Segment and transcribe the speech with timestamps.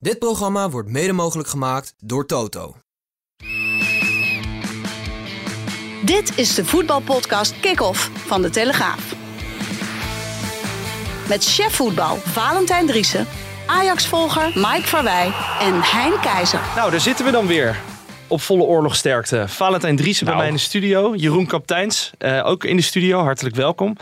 [0.00, 2.76] Dit programma wordt mede mogelijk gemaakt door Toto.
[6.04, 9.14] Dit is de voetbalpodcast Kick-Off van De Telegraaf.
[11.28, 13.26] Met chef voetbal Valentijn Driessen,
[13.66, 16.60] Ajax-volger Mike Verwij en Hein Keizer.
[16.76, 17.76] Nou, daar zitten we dan weer.
[18.26, 19.48] Op volle oorlogsterkte.
[19.48, 20.46] Valentijn Driessen bij Nou.
[20.46, 21.14] mij in de studio.
[21.14, 23.22] Jeroen Kapteins, eh, ook in de studio.
[23.22, 23.96] Hartelijk welkom.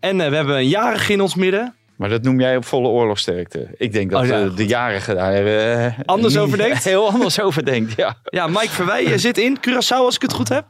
[0.00, 1.74] En eh, we hebben een jarige in ons midden.
[2.00, 3.70] Maar dat noem jij op volle oorlogsterkte.
[3.76, 4.42] Ik denk dat Oh, ja.
[4.44, 6.84] eh, de jarige daar eh, Anders over denkt?
[6.84, 8.16] Heel anders over denkt, ja.
[8.24, 10.66] Ja, Mike Verwij je zit in Curaçao als ik het goed heb.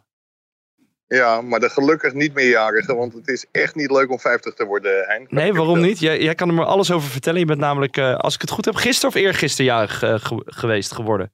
[1.07, 4.65] Ja, maar de gelukkig niet meerjarige, want het is echt niet leuk om 50 te
[4.65, 5.27] worden, Hein.
[5.29, 5.99] Nee, waarom niet?
[5.99, 7.39] Jij, jij kan er maar alles over vertellen.
[7.41, 10.93] Je bent namelijk, eh, als ik het goed heb, gisteren of eergisteren jarig ge- geweest
[10.93, 11.33] geworden.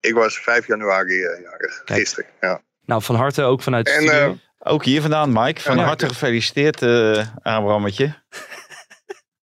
[0.00, 1.98] Ik was 5 januari jarig, Kijk.
[1.98, 2.30] gisteren.
[2.40, 2.60] Ja.
[2.84, 4.18] Nou, van harte ook vanuit de En, studio.
[4.30, 5.60] eh, Ook hier vandaan, Mike.
[5.60, 5.84] Van Ja.
[5.84, 8.14] harte gefeliciteerd, eh Abrahammetje.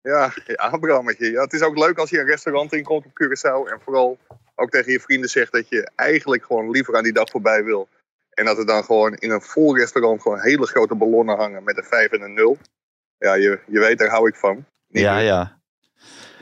[0.02, 1.30] Ja, ja Abrahammetje.
[1.30, 4.18] Ja, het is ook leuk als je een restaurant inkomt op Curaçao en vooral
[4.54, 7.88] ook tegen je vrienden zegt dat je eigenlijk gewoon liever aan die dag voorbij wil.
[8.30, 11.76] En dat er dan gewoon in een vol restaurant gewoon hele grote ballonnen hangen met
[11.76, 12.58] een 5 en een 0.
[13.18, 14.64] Ja, je, je weet, daar hou ik van.
[14.88, 15.24] Niet Ja, meer.
[15.24, 15.59] ja.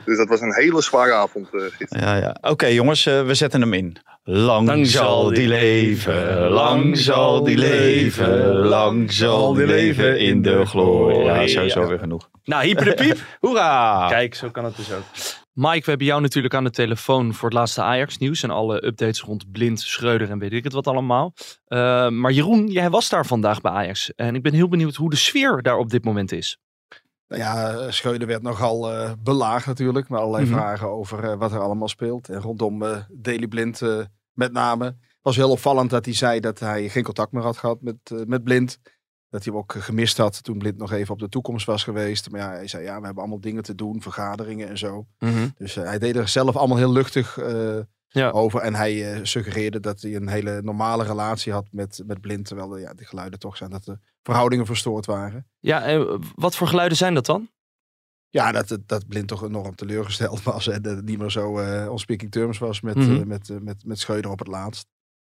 [0.09, 1.61] Dus dat was een hele zware avond eh,
[2.01, 2.37] ja, ja.
[2.41, 3.97] Oké, jongens, eh, we zetten hem in.
[4.23, 10.65] Lang, Lang zal die leven, lang zal die leven, lang zal die leven in de
[10.65, 11.23] glorie.
[11.23, 12.29] Ja, sowieso weer genoeg.
[12.43, 13.17] Nou, hyper de piep.
[13.39, 14.07] Hoera!
[14.07, 15.03] Kijk, zo kan het dus ook.
[15.53, 19.21] Mike, we hebben jou natuurlijk aan de telefoon voor het laatste Ajax-nieuws en alle updates
[19.21, 21.33] rond Blind, Schreuder en weet ik het wat allemaal.
[21.67, 25.09] Uh, maar Jeroen, jij was daar vandaag bij Ajax en ik ben heel benieuwd hoe
[25.09, 26.57] de sfeer daar op dit moment is.
[27.29, 30.09] Nou ja, Schreuder werd nogal uh, belaagd natuurlijk.
[30.09, 30.53] Met allerlei Mhm.
[30.53, 32.29] vragen over uh, wat er allemaal speelt.
[32.29, 33.81] En rondom uh, Daily Blind
[34.33, 34.85] met name.
[34.85, 37.97] Het was heel opvallend dat hij zei dat hij geen contact meer had gehad met,
[38.25, 38.79] met Blind.
[39.29, 42.29] Dat hij hem ook gemist had toen Blind nog even op de toekomst was geweest.
[42.31, 45.05] Maar ja, hij zei ja, we hebben allemaal dingen te doen, vergaderingen en zo.
[45.19, 45.47] Mhm.
[45.57, 47.37] Dus hij deed er zelf allemaal heel luchtig
[48.11, 48.29] Ja.
[48.29, 48.59] over.
[48.61, 52.45] En hij uh, suggereerde dat hij een hele normale relatie had met, met Blind.
[52.45, 55.47] Terwijl uh, ja, de geluiden toch zijn dat de verhoudingen verstoord waren.
[55.59, 57.49] Ja, eh, wat voor geluiden zijn dat dan?
[58.29, 60.67] Ja, dat, dat, dat Blind toch enorm teleurgesteld was.
[60.67, 63.11] En dat het niet meer zo uh, on speaking terms was met, Mhm.
[63.11, 64.87] uh, met, met, met Schreuder op het laatst.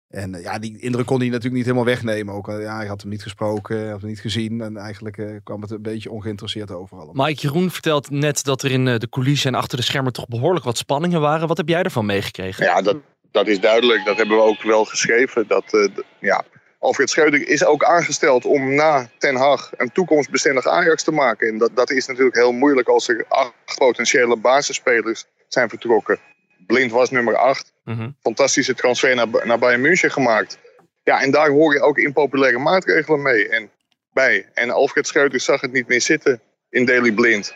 [0.09, 2.33] En uh, ja, die indruk kon hij natuurlijk niet helemaal wegnemen.
[2.33, 4.61] Ook, uh, ja, hij had hem niet gesproken, had hem niet gezien.
[4.61, 7.25] En eigenlijk uh, kwam het een beetje ongeïnteresseerd over allemaal.
[7.27, 10.27] Mike Jeroen vertelt net dat er in eh, de coulissen en achter de schermen toch
[10.27, 11.47] behoorlijk wat spanningen waren.
[11.47, 12.65] Wat heb jij ervan meegekregen?
[12.65, 12.97] Ja, dat,
[13.31, 14.05] dat is duidelijk.
[14.05, 15.47] Dat hebben we ook wel geschreven.
[15.47, 16.43] Dat, eh, d- ja,
[16.79, 21.47] Alfred Schreuder is ook aangesteld om na Ten Hag een toekomstbestendig Ajax te maken.
[21.47, 26.19] En dat, dat is natuurlijk heel moeilijk als er acht potentiële basisspelers zijn vertrokken.
[26.67, 27.73] Blind was nummer acht.
[27.89, 28.09] Mhm.
[28.21, 30.59] Fantastische transfer naar, naar Bayern München gemaakt.
[31.03, 33.71] Ja, en daar hoor je ook impopulaire maatregelen mee en
[34.13, 34.49] bij.
[34.53, 37.55] En Alfred Schreuder zag het niet meer zitten in Daily Blind.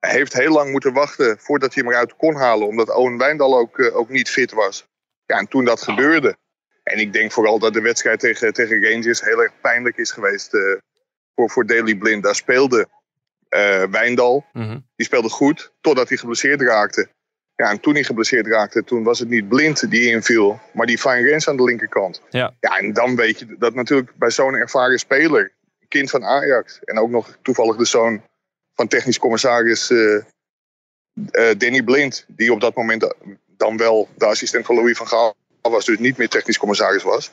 [0.00, 2.66] Hij heeft heel lang moeten wachten voordat hij hem eruit kon halen.
[2.66, 4.86] Omdat Owen Wijndal ook, eh, ook niet fit was.
[5.26, 6.36] Ja, en toen dat gebeurde.
[6.82, 10.54] En ik denk vooral dat de wedstrijd tegen, tegen Rangers heel erg pijnlijk is geweest
[10.54, 10.60] eh,
[11.34, 12.22] voor, voor Daily Blind.
[12.22, 12.88] Daar speelde
[13.48, 14.44] eh, Wijndal.
[14.52, 14.78] Mhm.
[14.96, 17.08] Die speelde goed totdat hij geblesseerd raakte.
[17.62, 20.60] Ja, en toen hij geblesseerd raakte, toen was het niet Blind die inviel.
[20.72, 22.20] Maar die Fine Rens aan de linkerkant.
[22.30, 22.54] Ja.
[22.60, 25.52] ja, en dan weet je dat natuurlijk bij zo'n ervaren speler.
[25.88, 26.78] Kind van Ajax.
[26.84, 28.22] En ook nog toevallig de zoon
[28.74, 32.24] van technisch commissaris eh, eh, Danny Blind.
[32.28, 33.14] Die op dat moment
[33.56, 35.84] dan wel de assistent van Louis van Gaal was.
[35.84, 37.30] Dus niet meer technisch commissaris was.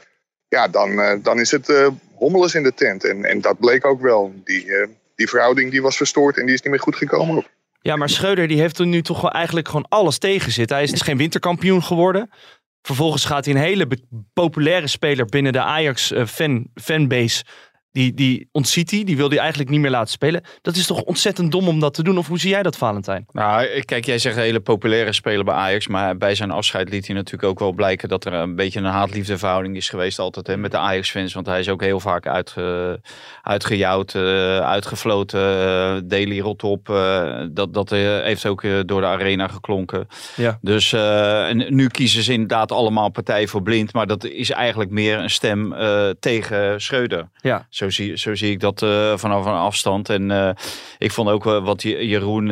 [0.47, 3.03] Ja, dan, eh, dan is het eh hommeles in de tent.
[3.03, 4.33] En, en dat bleek ook wel.
[4.43, 7.45] Die, eh, die verhouding die was verstoord en die is niet meer goed gekomen.
[7.81, 10.75] Ja, maar Schreuder die heeft er nu toch wel eigenlijk gewoon alles tegen zitten.
[10.75, 12.29] Hij is geen winterkampioen geworden.
[12.81, 13.87] Vervolgens gaat hij een hele
[14.33, 16.25] populaire speler binnen de Ajax eh.
[17.91, 19.03] Die, die ontziet hij.
[19.03, 20.41] Die wil hij eigenlijk niet meer laten spelen.
[20.61, 22.17] Dat is toch ontzettend dom om dat te doen?
[22.17, 23.25] Of hoe zie jij dat, Valentijn?
[23.31, 25.87] Nou, kijk, jij zegt een hele populaire speler bij Ajax.
[25.87, 28.85] Maar bij zijn afscheid liet hij natuurlijk ook wel blijken dat er een beetje een
[28.85, 31.33] haat-liefde verhouding is geweest altijd hè, met de Ajax-fans.
[31.33, 32.99] Want hij is ook heel vaak uitge,
[33.41, 35.39] uitgejouwd, eh, uitgefloten.
[35.39, 36.89] eh Daily rot op.
[36.89, 40.07] eh, dat dat heeft ook door de arena geklonken.
[40.35, 40.57] Ja.
[40.61, 43.93] Dus en nu kiezen ze inderdaad allemaal partij voor blind.
[43.93, 45.75] Maar dat is eigenlijk meer een stem
[46.19, 47.29] tegen Schreuder.
[47.41, 47.67] Ja.
[47.79, 50.09] Zo zie, zo zie ik dat uh, vanaf een afstand.
[50.09, 50.49] En uh,
[50.97, 52.47] ik vond ook wat Jeroen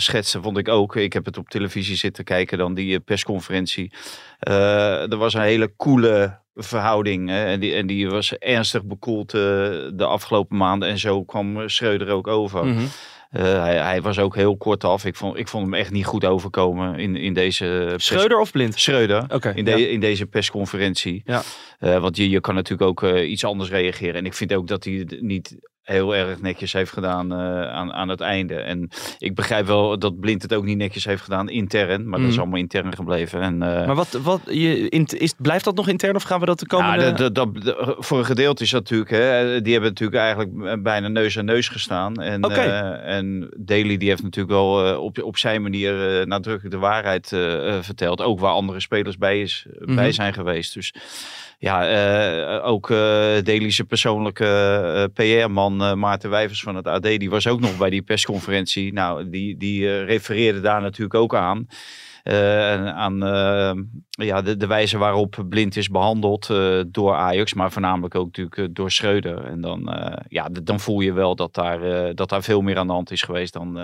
[0.00, 0.96] schetste, vond ik ook.
[0.96, 3.92] Ik heb het op televisie zitten kijken, dan die persconferentie.
[4.38, 7.28] er was een hele coole verhouding.
[7.28, 7.44] Hè?
[7.44, 10.88] En, die, en die was ernstig bekoeld de afgelopen maanden.
[10.88, 12.62] En zo kwam Schreuder ook over.
[12.62, 12.88] -hmm.
[13.32, 15.04] Uh, hij, hij, was ook heel kort af.
[15.04, 17.94] Ik vond, ik vond hem echt niet goed overkomen in, in deze...
[17.96, 18.78] Schreuder of Blind?
[18.78, 19.24] Schreuder.
[19.28, 19.88] Okay, in, de, ja.
[19.88, 21.22] in deze persconferentie.
[21.24, 21.42] Ja.
[21.80, 24.14] Uh, want je, je kan natuurlijk ook uh, iets anders reageren.
[24.14, 25.56] En ik vind ook dat hij niet
[25.88, 28.54] heel erg netjes heeft gedaan uh, aan, aan het einde.
[28.54, 28.88] En
[29.18, 32.08] ik begrijp wel dat Blind het ook niet netjes heeft gedaan intern.
[32.08, 32.24] Maar mm.
[32.24, 33.40] dat is allemaal intern gebleven.
[33.40, 36.46] En, uh, maar wat, wat je, in, is, blijft dat nog intern of gaan we
[36.46, 37.04] dat de komende...
[37.04, 39.10] Ja, dat, dat, dat, voor een gedeelte is dat natuurlijk...
[39.10, 42.14] Hè, die hebben natuurlijk eigenlijk bijna neus aan neus gestaan.
[42.16, 42.66] En, okay.
[42.66, 47.28] uh, en Daly die heeft natuurlijk wel op, op zijn manier nadrukkelijk de waarheid
[47.80, 48.22] verteld.
[48.22, 49.94] Ook waar andere spelers bij, is, mm -hmm.
[49.94, 50.74] bij zijn geweest.
[50.74, 50.94] Dus
[51.58, 51.90] ja,
[52.58, 52.98] uh, ook uh,
[53.42, 58.02] Delische persoonlijke uh, PR-man Maarten Wijvers van het AD, die was ook nog bij die
[58.02, 58.92] persconferentie.
[58.92, 61.66] Nou, die, die refereerde daar natuurlijk ook aan.
[62.94, 63.18] Aan
[64.10, 66.46] ja, de, de wijze waarop Blind is behandeld
[66.86, 69.44] door Ajax, maar voornamelijk ook natuurlijk door Schreuder.
[69.44, 69.90] En dan,
[70.28, 73.22] ja, dan voel je wel dat daar, dat daar veel meer aan de hand is
[73.22, 73.78] geweest dan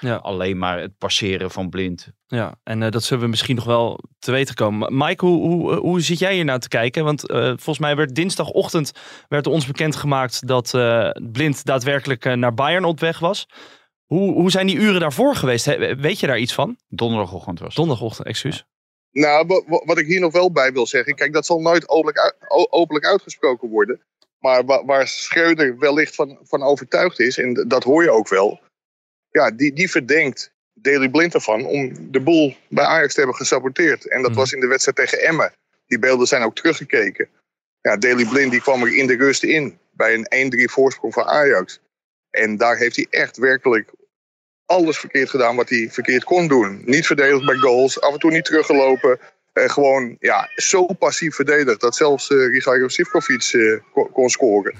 [0.00, 0.16] ja.
[0.16, 2.12] alleen maar het passeren van Blind.
[2.26, 4.96] Ja, en dat zullen we misschien nog wel te weten komen.
[4.96, 7.04] Mike, hoe, hoe, hoe zit jij hier nou te kijken?
[7.04, 8.92] Want volgens mij werd dinsdagochtend
[9.28, 10.70] werd ons bekendgemaakt dat
[11.32, 13.46] Blind daadwerkelijk naar Bayern op weg was.
[14.12, 15.64] Hoe, hoe zijn die uren daarvoor geweest?
[15.64, 16.76] He, weet je daar iets van?
[16.88, 17.74] Donderdagochtend was.
[17.74, 18.64] Donderdagochtend, excuus.
[19.10, 21.14] Nou, wat ik hier nog wel bij wil zeggen.
[21.14, 22.36] Kijk, dat zal nooit openlijk,
[22.70, 24.00] openlijk uitgesproken worden.
[24.38, 28.60] Maar waar, waar Schreuder wellicht van, van overtuigd is, en dat hoor je ook wel.
[29.30, 34.08] Ja, die, die verdenkt Daley Blind ervan om de boel bij Ajax te hebben gesaboteerd.
[34.08, 34.36] En dat mm.
[34.36, 35.52] was in de wedstrijd tegen Emmen.
[35.86, 37.28] Die beelden zijn ook teruggekeken.
[37.80, 41.24] Ja, Daley Blind die kwam er in de rust in bij een 1-3 voorsprong van
[41.24, 41.80] Ajax.
[42.30, 43.90] En daar heeft hij echt werkelijk
[44.72, 46.82] alles verkeerd gedaan wat hij verkeerd kon doen.
[46.84, 49.18] Niet verdedigd bij goals, af en toe niet teruggelopen.
[49.52, 54.74] Eh, gewoon ja, zo passief verdedigd dat zelfs uh, Rigairo Sivkovic uh, kon, kon scoren.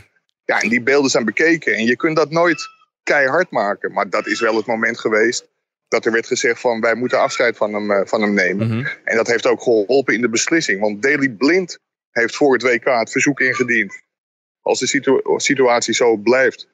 [0.44, 1.74] Ja, en die beelden zijn bekeken.
[1.74, 2.68] En je kunt dat nooit
[3.02, 3.92] keihard maken.
[3.92, 5.50] Maar dat is wel het moment geweest
[5.88, 8.66] dat er werd gezegd van wij moeten afscheid van hem, uh, van hem nemen.
[8.66, 8.86] Mhm.
[9.04, 10.80] En dat heeft ook geholpen in de beslissing.
[10.80, 11.78] Want Daley Blind
[12.10, 14.02] heeft voor het WK het verzoek ingediend.
[14.60, 16.68] Als de situ situatie zo blijft.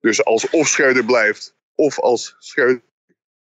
[0.00, 2.82] Dus als of Schreuder blijft, of als Schreuder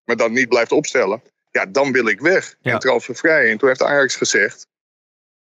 [0.05, 1.23] me dan niet blijft opstellen.
[1.51, 2.55] Ja, dan wil ik weg.
[2.61, 2.73] Ja.
[2.73, 3.51] En transfervrij.
[3.51, 4.67] En toen heeft Ajax gezegd.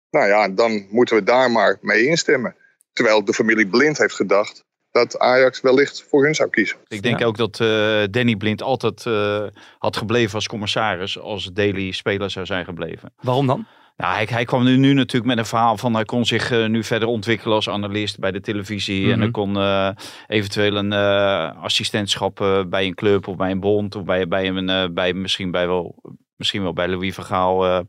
[0.10, 2.56] Nou ja, dan moeten we daar maar mee instemmen.
[2.94, 6.78] Terwijl de familie Blind heeft gedacht dat Ajax wellicht voor hun zou kiezen.
[6.88, 7.26] Ik denk Ja.
[7.26, 9.48] ook dat eh, Danny Blind altijd eh,
[9.78, 13.14] had gebleven als commissaris als Daily speler zou zijn gebleven.
[13.22, 13.68] Waarom dan?
[13.98, 16.66] Nou, hij, hij kwam nu, nu natuurlijk met een verhaal van hij kon zich eh,
[16.66, 19.04] nu verder ontwikkelen als analist bij de televisie.
[19.04, 19.20] En Mhm.
[19.20, 19.90] hij kon eh,
[20.28, 24.94] eventueel een eh, assistentschap bij een club of bij een bond of bij, bij, een,
[24.94, 25.96] bij misschien bij wel.
[26.38, 27.80] Misschien wel bij Louis van Gaal eh,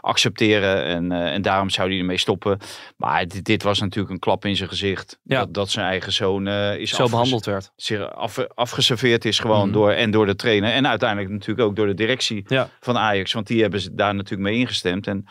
[0.00, 0.84] accepteren.
[0.84, 2.58] En, eh, en daarom zou hij ermee stoppen.
[2.96, 5.18] Maar dit, dit was natuurlijk een klap in zijn gezicht.
[5.22, 5.38] Ja.
[5.38, 7.72] Dat, dat zijn eigen zoon eh, is Zo behandeld werd.
[7.76, 9.72] zeer af, afgeserveerd is gewoon Mhm.
[9.72, 10.72] door, en door de trainer.
[10.72, 12.68] En uiteindelijk natuurlijk ook door de directie Ja.
[12.80, 13.32] van Ajax.
[13.32, 15.06] Want die hebben ze daar natuurlijk mee ingestemd.
[15.06, 15.24] En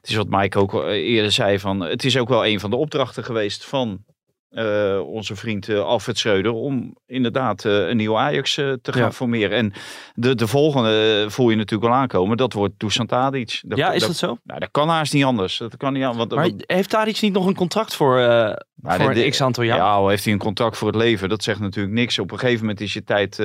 [0.00, 1.58] het is wat Mike ook eerder zei.
[1.58, 4.04] Van, het is ook wel een van de opdrachten geweest van
[4.52, 6.52] eh, onze vriend eh, Alfred Schreuder.
[6.52, 9.56] Om inderdaad eh, een nieuwe Ajax te gaan formeren.
[9.56, 9.72] En
[10.14, 12.36] de, de volgende voel je natuurlijk wel aankomen.
[12.36, 13.60] Dat wordt Dusan Tadic.
[13.66, 14.38] Dat, Ja, is dat, dat zo?
[14.44, 15.56] Nou, dat kan haast niet anders.
[15.58, 16.02] Dat kan niet.
[16.04, 19.62] Want, Maar heeft Tadic niet nog een contract voor, maar voor de- de- een x-aantal
[19.64, 19.76] jaar?
[19.76, 21.28] Ja, heeft hij een contract voor het leven.
[21.28, 22.18] Dat zegt natuurlijk niks.
[22.18, 23.38] Op een gegeven moment is je tijd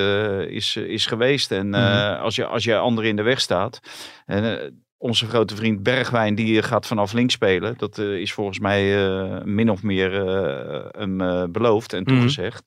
[0.49, 1.51] is, is geweest.
[1.51, 2.19] En Mhm.
[2.21, 3.79] als, je, als je anderen in de weg staat.
[4.25, 7.73] En, onze grote vriend Bergwijn, die gaat vanaf links spelen.
[7.77, 12.11] Dat eh, is volgens mij eh, min of meer eh, hem eh, beloofd en Mhm.
[12.13, 12.63] toegezegd.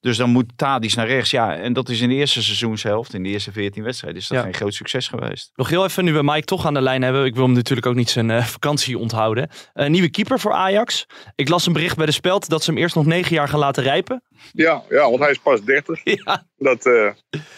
[0.00, 1.30] Dus dan moet Tadic naar rechts.
[1.30, 4.38] Ja, en dat is in de eerste seizoenshelft, in de eerste 14 wedstrijden, is dat
[4.38, 4.44] Ja.
[4.44, 5.50] geen groot succes geweest.
[5.54, 7.24] Nog heel even, nu we Mike toch aan de lijn hebben.
[7.24, 9.48] Ik wil hem natuurlijk ook niet zijn eh, vakantie onthouden.
[9.74, 11.06] Nieuwe keeper voor Ajax.
[11.34, 13.58] Ik las een bericht bij de Speld dat ze hem eerst nog negen jaar gaan
[13.58, 14.22] laten rijpen.
[14.52, 16.00] Ja, ja, want hij is pas 30.
[16.24, 17.10] Ja, Dat, eh,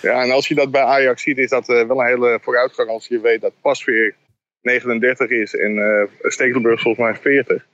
[0.02, 2.88] ja, en als je dat bij Ajax ziet, is dat eh, wel een hele vooruitgang.
[2.88, 4.14] Als je weet dat Pasveer
[4.62, 7.66] 39 is en eh Stekelenburg volgens mij 40.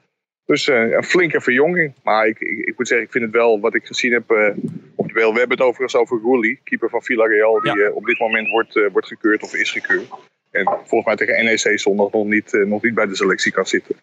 [0.48, 1.94] Dus eh, een flinke verjonging.
[2.02, 4.56] Maar ik, ik, ik moet zeggen, ik vind het wel wat ik gezien heb eh,
[4.94, 5.32] op de beeld.
[5.32, 7.60] We hebben het overigens over Roelie, keeper van Villarreal.
[7.60, 10.08] Die op dit moment wordt, wordt gekeurd of is gekeurd.
[10.50, 13.96] En volgens mij tegen NEC zondag nog niet, nog niet bij de selectie kan zitten.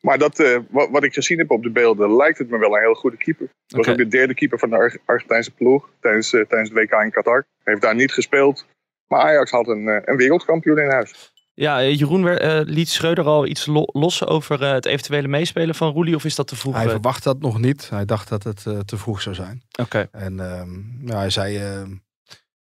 [0.00, 2.82] Maar dat, wat, wat ik gezien heb op de beelden, lijkt het me wel een
[2.82, 3.48] heel goede keeper.
[3.66, 6.92] Dat was ook de derde keeper van de Ar- Argentijnse ploeg tijdens, tijdens het WK
[7.02, 7.44] in Qatar.
[7.64, 8.66] Heeft daar niet gespeeld.
[9.08, 11.33] Maar Ajax had een, een wereldkampioen in huis.
[11.54, 15.74] Ja, eh, Jeroen eh, liet Schreuder al iets lo- los over eh, het eventuele meespelen
[15.74, 16.74] van Roelie, of is dat te vroeg?
[16.74, 17.90] Hij verwacht dat nog niet.
[17.90, 19.62] Hij dacht dat het eh, te vroeg zou zijn.
[19.80, 20.08] Oké.
[20.12, 21.58] En ehm, ja, hij zei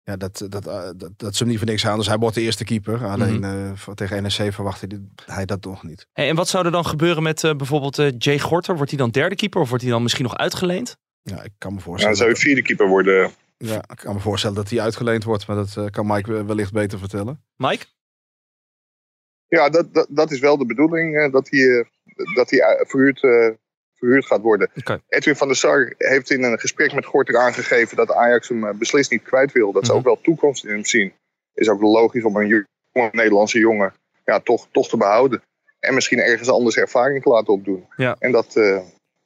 [0.03, 1.97] ja, dat, dat, dat, dat ze hem niet voor niks aan.
[1.97, 3.05] Dus hij wordt de eerste keeper.
[3.07, 3.43] Alleen Mhm.
[3.43, 6.07] eh, voor- tegen NEC verwachtte hij- hij dat nog niet.
[6.13, 8.75] Hey, en wat zou er dan gebeuren met eh, bijvoorbeeld eh, Jay Gorter?
[8.75, 10.97] Wordt hij dan derde keeper of wordt hij dan misschien nog uitgeleend?
[11.21, 12.15] Ja, ik kan me Ja, voorstellen.
[12.17, 13.31] dan zou dat- vierde keeper worden.
[13.57, 15.47] ja, ik kan me voorstellen dat hij uitgeleend wordt.
[15.47, 17.43] Maar dat eh, kan Mike wellicht beter vertellen.
[17.55, 17.85] Mike?
[19.47, 23.23] Ja, dat, dat, dat is wel de bedoeling, dat hij, eh, dat hij eh, verhuurd,
[23.23, 23.49] eh,
[23.93, 24.69] verhuurd gaat worden.
[25.07, 29.11] Edwin van der Sar heeft in een gesprek met Gorter aangegeven dat Ajax hem beslist
[29.11, 29.71] niet kwijt wil.
[29.71, 29.99] Dat ze Mhm.
[29.99, 31.13] ook wel toekomst in hem zien.
[31.53, 33.93] Is ook logisch om een jonge Nederlandse jongen
[34.25, 35.41] ja, toch, toch te behouden.
[35.79, 37.85] En misschien ergens anders ervaring te laten opdoen.
[37.95, 38.15] Ja.
[38.19, 38.53] En dat,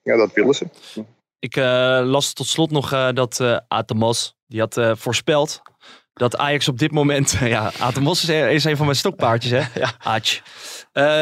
[0.04, 0.66] ja, dat willen ze.
[1.40, 1.56] Ik
[2.06, 5.62] las tot slot nog dat Atemos, die had voorspeld
[6.20, 7.38] dat Ajax op dit moment...
[7.44, 9.62] ja, Atemos is, is een van mijn stokpaardjes, hè?
[9.82, 9.92] Ja.
[9.98, 10.40] Aatje.
[10.92, 11.22] Eh,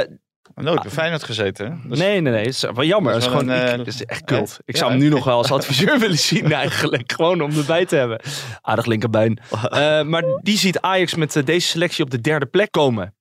[0.55, 1.81] Nooit bij Feyenoord gezeten.
[1.87, 2.45] Dus- nee, nee, nee.
[2.45, 3.13] Het is wel jammer.
[3.13, 4.49] dat Het is is, gewoon, een, ik- eh, het is echt kult.
[4.49, 4.57] ja.
[4.65, 7.11] Ik zou hem nu nog wel als adviseur willen zien eigenlijk.
[7.11, 8.19] Gewoon om erbij te hebben.
[8.61, 9.39] Aardig linkerbein.
[9.69, 13.15] Eh, maar die ziet Ajax met deze selectie op de derde plek komen.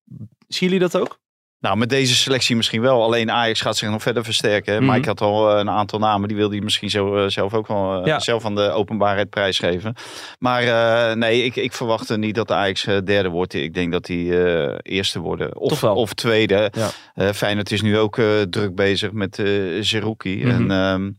[0.49, 1.19] Zien jullie dat ook?
[1.67, 3.03] Nou, met deze selectie misschien wel.
[3.03, 4.83] Alleen Ajax gaat zich nog verder versterken.
[4.83, 4.93] Mhm.
[4.93, 6.29] Mike had al eh, een aantal namen.
[6.29, 8.19] Die wilde hij misschien zo, eh, zelf ook wel eh, Ja.
[8.19, 9.95] zelf aan de openbaarheid prijsgeven.
[10.39, 10.65] Maar
[11.17, 13.55] nee, ik, ik verwacht niet dat Ajax derde wordt.
[13.55, 15.57] Ik denk dat die eerste worden.
[15.57, 16.71] Of, of tweede.
[16.73, 16.91] Ja.
[17.15, 18.21] Eh, Feyenoord is nu ook
[18.51, 19.47] druk bezig met eh
[19.81, 20.37] Zerouki.
[20.37, 20.51] Mhm.
[20.51, 21.11] En ehm,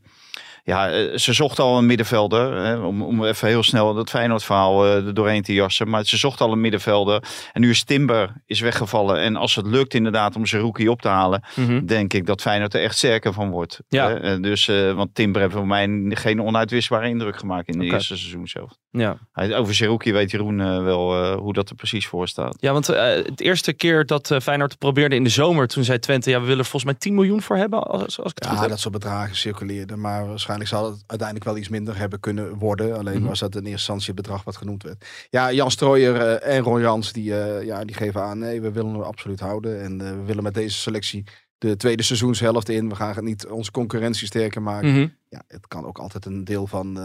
[0.67, 2.53] ja, eh, ze zochten al een middenvelder.
[2.53, 5.89] Hè, om, om even heel snel dat Feyenoord-verhaal eh, er doorheen te jassen.
[5.89, 7.23] Maar ze zochten al een middenvelder.
[7.53, 9.19] En nu is Timber is weggevallen.
[9.19, 11.43] En als het lukt inderdaad om Zerouki op te halen
[11.85, 13.79] denk ik dat Feyenoord er echt sterker van wordt.
[13.87, 14.07] Ja.
[14.09, 14.15] Hè?
[14.19, 18.17] Eh, Dus, eh, want Timber heeft voor mij geen onuitwisbare indruk gemaakt in het eerste
[18.17, 18.71] seizoen zelf.
[18.91, 19.17] Ja.
[19.31, 22.57] Hij, over Zerouki weet Jeroen eh, wel eh, hoe dat er precies voor staat.
[22.59, 26.35] Ja, want het eerste keer dat Feyenoord probeerde in de zomer, toen zei Twente, ja,
[26.39, 28.61] we willen er volgens mij 10 miljoen voor hebben, als, als ik het goed Ja,
[28.61, 28.69] heb.
[28.69, 29.99] dat soort bedragen circuleerden.
[30.01, 32.97] Maar waarschijnlijk zal het uiteindelijk wel iets minder hebben kunnen worden.
[32.97, 33.27] Alleen Mhm.
[33.27, 35.05] was dat in eerste instantie het bedrag wat genoemd werd.
[35.29, 38.39] Ja, Jan Strooijer eh, en Ron Jans die, eh, ja, die geven aan...
[38.39, 39.81] nee, we willen hem absoluut houden.
[39.81, 41.23] En eh, we willen met deze selectie
[41.57, 42.89] de tweede seizoenshelft in.
[42.89, 44.89] We gaan het niet onze concurrentie sterker maken.
[44.91, 45.07] Mhm.
[45.29, 46.99] Ja, het kan ook altijd een deel van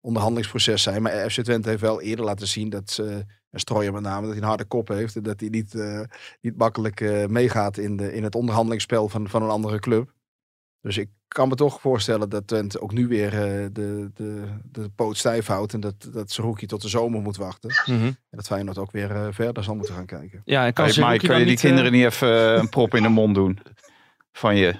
[0.00, 1.02] onderhandelingsproces zijn.
[1.02, 3.24] Maar FC Twente heeft wel eerder laten zien dat ze...
[3.50, 5.16] en Strooijer met name, dat hij een harde kop heeft.
[5.16, 5.74] En dat hij niet,
[6.40, 10.12] niet makkelijk meegaat in, de, in het onderhandelingsspel van, van een andere club.
[10.82, 14.88] Dus ik kan me toch voorstellen dat Twente ook nu weer eh, de, de, de
[14.96, 15.72] poot stijf houdt.
[15.72, 17.70] En dat, dat Zerouki tot de zomer moet wachten.
[17.86, 18.04] Mhm.
[18.04, 20.42] En dat Feyenoord ook weer eh, verder zal moeten gaan kijken.
[20.44, 22.94] Ja, en kan Hey, Mike, kan je die niet, eh, kinderen niet even een prop
[22.94, 23.58] in de mond doen?
[24.32, 24.74] Van je.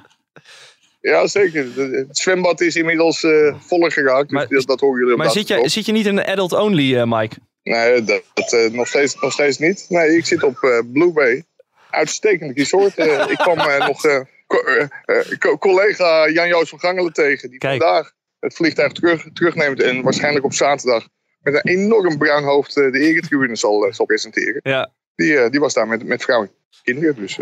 [1.01, 1.75] Ja, zeker.
[1.75, 4.29] De- Het zwembad is inmiddels eh voller geraakt.
[4.29, 6.17] Dus Maar- dat, dat horen jullie op Maar de zit je, zit je niet in
[6.17, 7.37] een adult only, eh, Mike?
[7.63, 9.87] Nee, dat, dat, eh, nog, steeds, nog steeds niet.
[9.89, 11.45] Nee, ik zit op eh, Blue Bay.
[11.91, 12.95] Uitstekend resort.
[12.95, 14.21] Eh, ik kwam eh, nog eh,
[14.53, 17.51] co- eh, eh, co- collega Jan-Joos van Gangelen tegen.
[17.51, 17.83] Die Kijk.
[17.83, 19.83] vandaag het vliegtuig terug, terugneemt.
[19.83, 21.09] En waarschijnlijk op zaterdag
[21.41, 24.61] met een enorm bruin hoofd eh, de eretribune zal, zal presenteren.
[24.63, 24.91] Ja.
[25.15, 26.51] Die, die was daar met, met vrouw en
[26.83, 27.15] kinderen.
[27.17, 27.37] Dus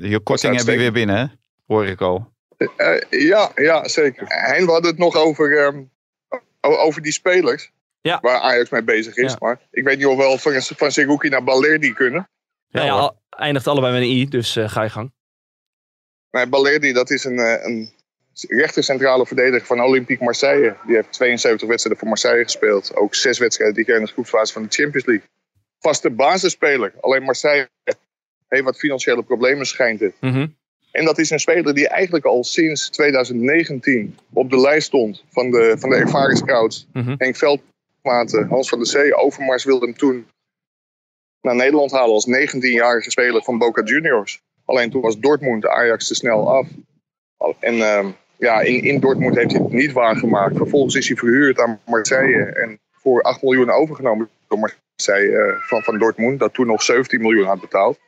[0.00, 1.24] Je korting heb je weer binnen, hè?
[1.66, 2.32] Hoor ik al.
[3.10, 4.26] ja, ja, zeker.
[4.26, 5.82] En we hadden het nog over, ehm,
[6.60, 7.70] over die spelers.
[8.00, 8.18] Ja.
[8.22, 9.30] Waar Ajax mee bezig is.
[9.30, 9.36] Ja.
[9.40, 12.28] Maar ik weet niet of we wel van, van Seguki naar Balerdi kunnen.
[12.70, 15.12] Nou ja, al- eindigt allebei met een i, dus ga je gang.
[16.38, 17.90] Nee, Balerdi, dat is een, eh, een
[18.48, 20.76] rechter centrale verdediger van Olympique Marseille.
[20.86, 22.96] Die heeft 72 wedstrijden voor Marseille gespeeld.
[22.96, 25.26] Ook zes wedstrijden die keer in de groepsfase van de Champions League.
[25.78, 26.92] Vaste basisspeler.
[27.00, 27.68] Alleen Marseille
[28.48, 30.14] heeft wat financiële problemen, schijnt het.
[30.20, 30.46] Mhm.
[30.92, 35.50] En dat is een speler die eigenlijk al sinds 2019 op de lijst stond van
[35.50, 36.84] de, van de.
[36.92, 37.14] Mhm.
[37.18, 40.26] Henk Veldmaat, Hans van der Zee, Overmars wilde hem toen
[41.40, 44.40] naar Nederland halen als 19-jarige speler van Boca Juniors.
[44.68, 46.66] Alleen toen was Dortmund Ajax te snel af.
[47.60, 50.56] En ehm, ja, in, in Dortmund heeft hij het niet waargemaakt.
[50.56, 55.82] Vervolgens is hij verhuurd aan Marseille en voor 8 miljoen overgenomen door Marseille eh, van,
[55.82, 57.98] van Dortmund, dat toen nog 17 miljoen had betaald.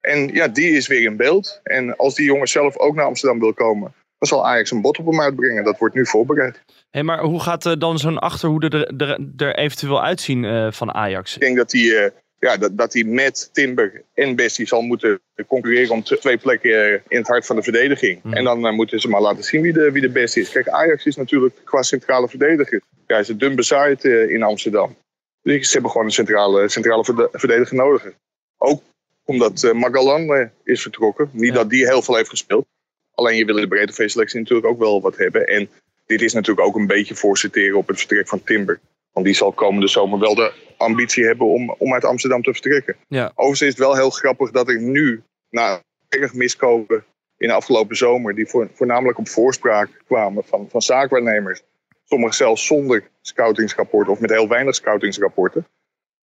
[0.00, 1.60] En ja, die is weer in beeld.
[1.62, 4.98] En als die jongen zelf ook naar Amsterdam wil komen, dan zal Ajax een bod
[4.98, 5.64] op hem uitbrengen.
[5.64, 6.62] Dat wordt nu voorbereid.
[6.90, 10.94] Hey, maar hoe gaat eh, dan zo'n achterhoede er, er, er eventueel uitzien eh, van
[10.94, 11.34] Ajax?
[11.34, 12.12] Ik denk dat hij,
[12.46, 16.92] ja, dat, dat hij met Timber en Bestie zal moeten concurreren om twee plekken eh,
[17.08, 18.22] in het hart van de verdediging.
[18.22, 18.34] Mhm.
[18.34, 20.50] En dan eh, moeten ze maar laten zien wie de, wie de beste is.
[20.50, 22.82] Kijk, Ajax is natuurlijk qua centrale verdediger.
[23.06, 24.96] Ja, is het dun bezaaid eh, in Amsterdam.
[25.42, 28.12] Dus ze hebben gewoon een centrale, centrale verde- verdediger nodig.
[28.58, 28.82] Ook
[29.24, 31.30] omdat Magalan eh, is vertrokken.
[31.32, 31.54] Niet Ja.
[31.54, 32.66] dat die heel veel heeft gespeeld.
[33.14, 35.46] Alleen je wil in de breedte selectie natuurlijk ook wel wat hebben.
[35.46, 35.68] En
[36.06, 38.80] dit is natuurlijk ook een beetje voorsorteren op het vertrek van Timber.
[39.12, 42.96] Want die zal komende zomer wel de ambitie hebben om, om uit Amsterdam te vertrekken.
[43.08, 43.24] Ja.
[43.34, 47.04] Overigens is het wel heel grappig dat er nu, na erg miskopen
[47.36, 51.62] in de afgelopen zomer, die voor, voornamelijk op voorspraak kwamen van, van zaakwaarnemers,
[52.04, 55.66] sommigen zelfs zonder scoutingsrapporten of met heel weinig scoutingsrapporten,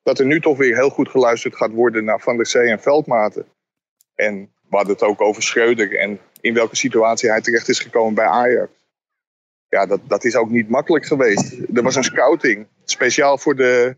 [0.03, 2.79] dat er nu toch weer heel goed geluisterd gaat worden naar Van der Zee en
[2.79, 3.45] Veldmaten.
[4.15, 8.13] En we hadden het ook over Schreuder en in welke situatie hij terecht is gekomen
[8.13, 8.71] bij Ajax.
[9.69, 11.51] Ja, dat, dat is ook niet makkelijk geweest.
[11.73, 13.95] Er was een scouting, speciaal voor de,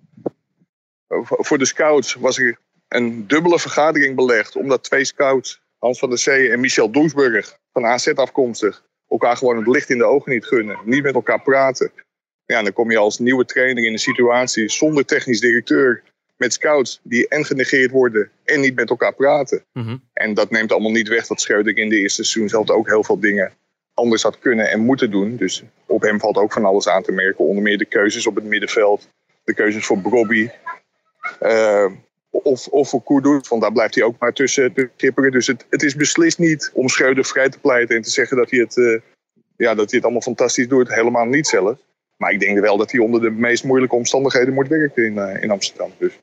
[1.19, 4.55] voor de scouts was er een dubbele vergadering belegd.
[4.55, 9.57] Omdat twee scouts, Hans van der Zee en Michel Doesburg, van AZ afkomstig, elkaar gewoon
[9.57, 10.77] het licht in de ogen niet gunnen.
[10.83, 11.91] Niet met elkaar praten.
[12.45, 16.03] Ja, dan kom je als nieuwe trainer in een situatie zonder technisch directeur
[16.37, 19.63] met scouts die en genegeerd worden en niet met elkaar praten.
[19.73, 19.97] Mhm.
[20.13, 23.03] En dat neemt allemaal niet weg dat Schreuder in de eerste seizoen zelf ook heel
[23.03, 23.53] veel dingen
[23.93, 25.35] anders had kunnen en moeten doen.
[25.35, 27.45] Dus op hem valt ook van alles aan te merken.
[27.45, 29.07] Onder meer de keuzes op het middenveld,
[29.43, 30.49] de keuzes voor Bobby.
[31.39, 31.85] Eh,
[32.29, 35.31] of, of voor Kudus, want daar blijft hij ook maar tussen tussen kipperen.
[35.31, 38.49] Dus het, het is beslist niet om Schreuder vrij te pleiten en te zeggen dat
[38.49, 38.99] hij het, eh,
[39.57, 40.93] ja, dat hij het allemaal fantastisch doet.
[40.93, 41.77] Helemaal niet zelf.
[42.17, 45.43] Maar ik denk wel dat hij onder de meest moeilijke omstandigheden moet werken in, eh,
[45.43, 45.91] in Amsterdam.
[45.97, 46.19] Dus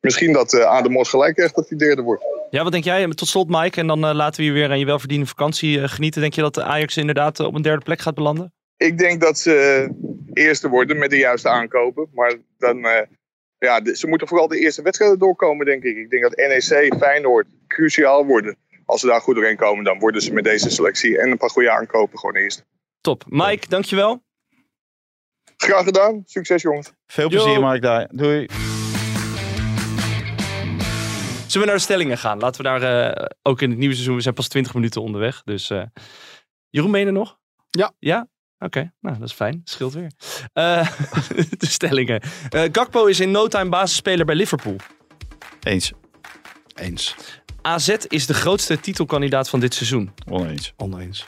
[0.00, 2.24] misschien dat eh Adem Mos gelijk krijgt dat hij derde wordt.
[2.52, 3.08] Ja, wat denk jij?
[3.08, 3.80] Tot slot, Mike.
[3.80, 6.20] En dan eh, laten we je weer aan je welverdiende vakantie eh, genieten.
[6.20, 8.52] Denk je dat de Ajax inderdaad eh, op een derde plek gaat belanden?
[8.76, 9.88] Ik denk dat ze
[10.32, 12.08] eerste worden met de juiste aankopen.
[12.14, 13.06] Maar dan, eh,
[13.62, 15.96] ja, ze moeten vooral de eerste wedstrijden doorkomen, denk ik.
[15.96, 18.56] Ik denk dat NEC, Feyenoord cruciaal worden.
[18.84, 21.50] Als ze daar goed doorheen komen, dan worden ze met deze selectie en een paar
[21.50, 22.64] goede aankopen gewoon eerst.
[23.00, 23.24] Top.
[23.28, 24.22] Mike, dankjewel.
[25.56, 26.22] Graag gedaan.
[26.26, 26.92] Succes, jongens.
[27.06, 27.42] Veel Yo.
[27.42, 27.82] plezier, Mark.
[27.82, 28.08] Daar.
[28.12, 28.46] Doei.
[31.46, 32.38] Zullen we naar de stellingen gaan?
[32.38, 34.16] Laten we daar eh, ook in het nieuwe seizoen.
[34.16, 35.42] We zijn pas 20 minuten onderweg.
[35.42, 35.82] Dus eh,
[36.70, 37.38] Jeroen, je er nog?
[37.70, 37.92] Ja.
[37.98, 38.28] Ja?
[38.62, 39.60] Oké, nou dat is fijn.
[39.64, 40.12] Scheelt weer.
[40.52, 40.88] Eh,
[41.58, 42.22] de stellingen.
[42.48, 44.76] Eh, Gakpo is in no time basisspeler bij Liverpool.
[45.62, 45.92] Eens.
[46.74, 47.14] Eens.
[47.62, 50.10] AZ is de grootste titelkandidaat van dit seizoen.
[50.28, 50.72] Oneens.
[50.76, 51.26] Oneens.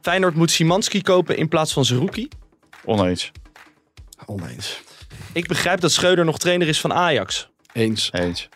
[0.00, 2.28] Feyenoord moet Simanski kopen in plaats van Zerouki.
[2.84, 3.32] Oneens.
[4.26, 4.82] Oneens.
[5.32, 7.48] Ik begrijp dat Schreuder nog trainer is van Ajax.
[7.72, 8.08] Eens.
[8.12, 8.48] Eens.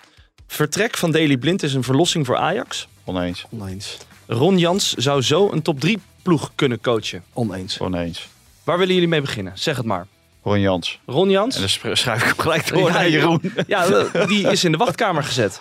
[0.47, 2.89] Vertrek van Daley Blind is een verlossing voor Ajax.
[3.05, 3.47] Oneens.
[3.51, 3.97] Oneens.
[4.27, 7.23] Ron Jans zou zo een top 3 ploeg kunnen coachen.
[7.33, 7.79] Oneens.
[7.81, 8.29] Oneens.
[8.65, 9.59] Waar willen jullie mee beginnen?
[9.59, 10.07] Zeg het maar.
[10.43, 11.01] Ron Jans.
[11.07, 11.55] Ron Jans?
[11.55, 13.41] En dan schrijf ik hem gelijk door Ja, naar Jeroen.
[13.67, 13.87] Ja,
[14.27, 15.61] die is in de wachtkamer gezet.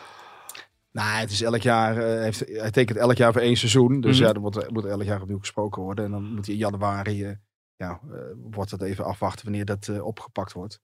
[0.91, 4.01] Nou, het is elk jaar, eh, heeft, hij tekent elk jaar voor één seizoen.
[4.01, 4.25] Dus Mhm.
[4.27, 6.05] ja, dan moet, er- moet elk jaar opnieuw gesproken worden.
[6.05, 7.31] En dan moet hij in januari, eh,
[7.75, 8.17] ja, eh,
[8.51, 10.79] wordt het even afwachten wanneer dat eh, opgepakt wordt.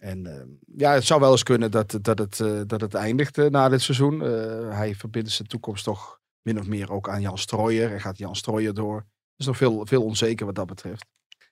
[0.00, 3.68] En ja, het zou wel eens kunnen dat, dat, het, eh, dat het eindigt na
[3.68, 4.22] dit seizoen.
[4.22, 4.30] Eh,
[4.76, 6.17] hij verbindt zijn toekomst toch
[6.48, 7.92] min of meer ook aan Jan Strooijer.
[7.92, 8.96] En gaat Jan Strooijer door.
[8.96, 9.04] Er
[9.36, 11.06] is nog veel, veel onzeker wat dat betreft.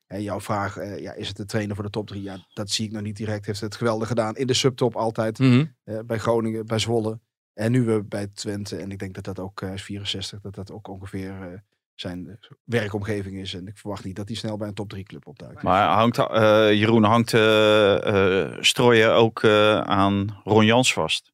[0.07, 2.23] En jouw vraag, eh, ja, is het de trainer voor de top drie?
[2.23, 3.47] Ja, dat zie ik nog niet direct.
[3.47, 5.39] Heeft het geweldig gedaan in de subtop altijd.
[5.39, 5.65] Mhm.
[5.85, 7.21] Eh, bij Groningen, bij Zwolle.
[7.55, 8.77] En nu we bij Twente.
[8.77, 11.59] En ik denk dat dat ook, eh, hij is 64, dat dat ook ongeveer eh,
[12.01, 13.55] zijn eh, werkomgeving is.
[13.55, 15.63] En ik verwacht niet dat hij snel bij een top 3 club opduikt.
[15.63, 21.33] Maar hangt, eh, Jeroen, hangt eh eh, Strooien ook eh, aan Ron Jans vast?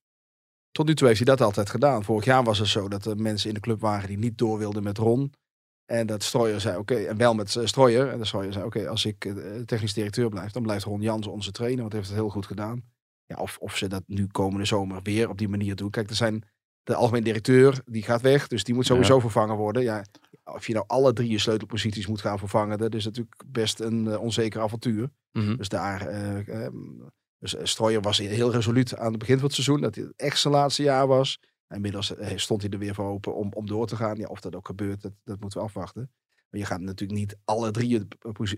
[0.72, 2.04] Tot nu toe heeft hij dat altijd gedaan.
[2.04, 4.58] Vorig jaar was het zo dat er mensen in de club waren die niet door
[4.58, 5.32] wilden met Ron.
[5.84, 8.08] En dat Strooijer zei, oké, en wel met uh, Strooijer.
[8.08, 11.26] En de Strooijer zei, oké, als ik uh, technisch directeur blijf, dan blijft Ron Jans
[11.26, 11.80] onze trainer.
[11.80, 12.82] Want hij heeft het heel goed gedaan.
[13.26, 15.90] Ja, of, of ze dat nu komende zomer weer op die manier doen.
[15.90, 16.44] Kijk, er zijn
[16.82, 18.46] de algemeen directeur, die gaat weg.
[18.46, 19.20] Dus die moet sowieso ja.
[19.20, 19.82] vervangen worden.
[19.82, 20.04] Ja,
[20.44, 24.04] of je nou alle drie je sleutelposities moet gaan vervangen, dat is natuurlijk best een
[24.04, 25.10] uh, onzeker avontuur.
[25.32, 25.42] Mhm.
[25.42, 25.56] Mm -hmm.
[25.56, 27.10] Dus daar, uh, um,
[27.42, 30.54] dus Strooijer was heel resoluut aan het begin van het seizoen, dat het echt zijn
[30.54, 31.38] laatste jaar was.
[31.68, 34.16] Inmiddels uh, stond hij er weer voor open om, om door te gaan.
[34.16, 36.10] Ja, of dat ook gebeurt, dat, dat moeten we afwachten.
[36.50, 38.08] Maar je gaat natuurlijk niet alle drie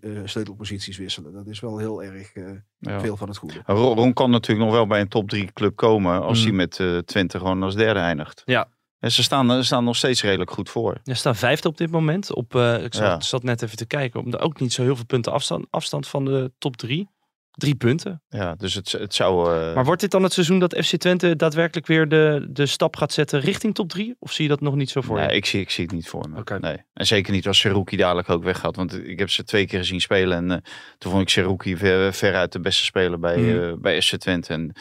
[0.01, 1.33] uh, sleutelposities wisselen.
[1.33, 3.01] Dat is wel heel erg uh, ja.
[3.01, 3.62] veel van het goede.
[3.66, 6.44] Ron kan natuurlijk nog wel bij een top 3 club komen als mm.
[6.44, 8.42] hij met uh, Twente gewoon als derde eindigt.
[8.44, 8.68] Ja.
[8.99, 11.01] En ze staan, ze staan nog steeds redelijk goed voor.
[11.03, 12.35] Ja, staan vijfde op dit moment.
[12.35, 13.20] Op, uh, ik zat, ja.
[13.20, 14.20] zat, net even te kijken.
[14.20, 17.09] Om ook niet zo heel veel punten afstand, afstand van de top 3.
[17.55, 18.23] Drie punten.
[18.29, 19.51] Ja, dus het, het zou...
[19.51, 19.75] Uh...
[19.75, 23.12] Maar wordt dit dan het seizoen dat FC Twente daadwerkelijk weer de, de stap gaat
[23.12, 24.17] zetten richting top 3?
[24.19, 25.35] Of zie je dat nog niet zo voor nee, je?
[25.35, 26.38] ik zie, ik zie het niet voor me.
[26.38, 26.59] Okay.
[26.59, 26.77] Nee.
[26.93, 28.77] En zeker niet als Seruki dadelijk ook weggaat.
[28.77, 30.37] Want ik heb ze twee keer gezien spelen.
[30.37, 30.57] En uh,
[30.99, 33.49] toen vond ik Seruki ver, veruit de beste speler bij, mm.
[33.49, 34.53] uh, bij FC Twente.
[34.53, 34.73] En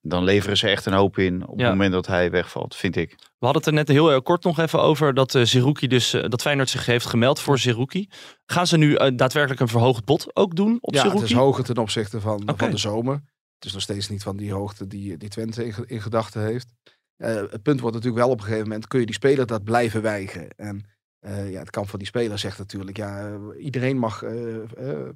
[0.00, 1.64] dan leveren ze echt een hoop in op ja.
[1.64, 3.10] het moment dat hij wegvalt, vind ik.
[3.18, 6.14] We hadden het er net heel uh, kort nog even over dat uh, Zerouki dus,
[6.14, 8.08] uh, dat Feyenoord zich heeft gemeld voor Zerouki.
[8.46, 11.22] Gaan ze nu daadwerkelijk een verhoogd bod ook doen op ja, Zerouki?
[11.22, 12.56] het is hoger ten opzichte van, okay.
[12.56, 13.14] van de zomer.
[13.54, 16.68] Het is nog steeds niet van die hoogte die, die Twente in, in gedachten heeft.
[17.16, 20.02] het punt wordt natuurlijk wel op een gegeven moment, kun je die speler dat blijven
[20.02, 20.50] weigeren.
[20.56, 20.84] En
[21.20, 24.56] Eh, ja, het kamp van die speler zegt natuurlijk, ja, eh, iedereen mag eh,
[24.98, 25.08] eh,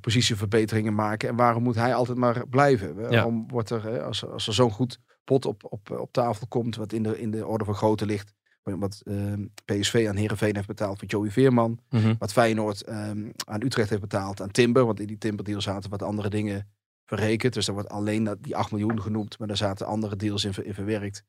[0.00, 1.28] positieverbeteringen maken.
[1.28, 2.94] En waarom moet hij altijd maar blijven?
[2.94, 6.92] Waarom wordt er, als, als er zo'n goed pot op, op, op tafel komt, wat
[6.92, 10.98] in de, in de orde van grootte ligt, wat ehm, PSV aan Herenveen heeft betaald
[10.98, 12.14] voor Joey Veerman, Mhm.
[12.18, 15.90] wat Feyenoord ehm, aan Utrecht heeft betaald aan Timber, want in die Timber deal zaten
[15.90, 16.68] wat andere dingen
[17.06, 17.54] verrekend.
[17.54, 20.64] Dus er wordt alleen dat- die 8 miljoen genoemd, maar daar zaten andere deals in,
[20.64, 21.24] in verwerkt.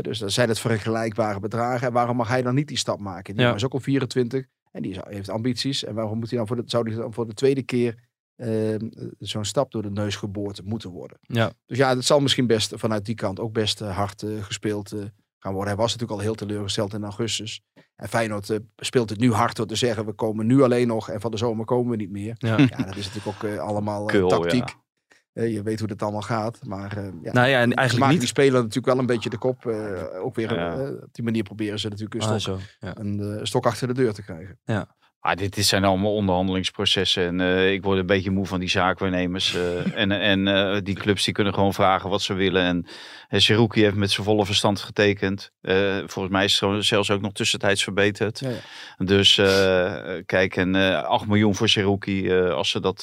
[0.00, 1.86] Dus dan zijn het vergelijkbare bedragen.
[1.86, 3.36] En waarom mag hij dan niet die stap maken?
[3.36, 3.54] Die Ja.
[3.54, 5.84] is ook al 24 en die heeft ambities.
[5.84, 8.88] En waarom moet hij dan voor de, zou hij dan voor de tweede keer ehm,
[9.18, 11.18] zo'n stap door de neus geboord moeten worden?
[11.20, 11.52] Ja.
[11.66, 14.92] Dus ja, het zal misschien best vanuit die kant ook best eh, hard eh, gespeeld
[14.92, 14.98] eh,
[15.38, 15.72] gaan worden.
[15.74, 17.60] Hij was natuurlijk al heel teleurgesteld in augustus.
[17.96, 21.20] En Feyenoord speelt het nu hard door te zeggen, we komen nu alleen nog en
[21.20, 22.34] van de zomer komen we niet meer.
[22.38, 22.58] Ja.
[22.58, 24.68] Ja, dat is natuurlijk ook allemaal Kul, tactiek.
[24.68, 24.74] ja.
[25.38, 26.58] Eh, je weet hoe dat allemaal gaat.
[26.66, 28.18] Maar eh, ja, Nou ja, en eigenlijk maken niet.
[28.18, 29.66] die speler natuurlijk wel een beetje de kop.
[29.66, 30.72] eh, ook weer Ja.
[30.78, 32.86] eh, op die manier proberen ze natuurlijk een Ah, stok, zo.
[32.86, 32.92] Ja.
[32.98, 34.58] een, eh, stok achter de deur te krijgen.
[35.20, 37.26] Ah, dit, dit zijn allemaal onderhandelingsprocessen.
[37.26, 39.54] En eh, ik word een beetje moe van die zaakwaarnemers.
[39.54, 42.62] eh, en en eh, die clubs die kunnen gewoon vragen wat ze willen.
[42.62, 42.86] En
[43.30, 45.50] uh, Seruki heeft met zijn volle verstand getekend.
[45.60, 48.38] Eh, volgens mij is het zelfs ook nog tussentijds verbeterd.
[48.40, 49.04] Ja, ja.
[49.04, 49.94] Dus eh,
[50.26, 52.28] kijk, en eh 8 miljoen voor Seruki.
[52.28, 53.02] eh, als ze dat...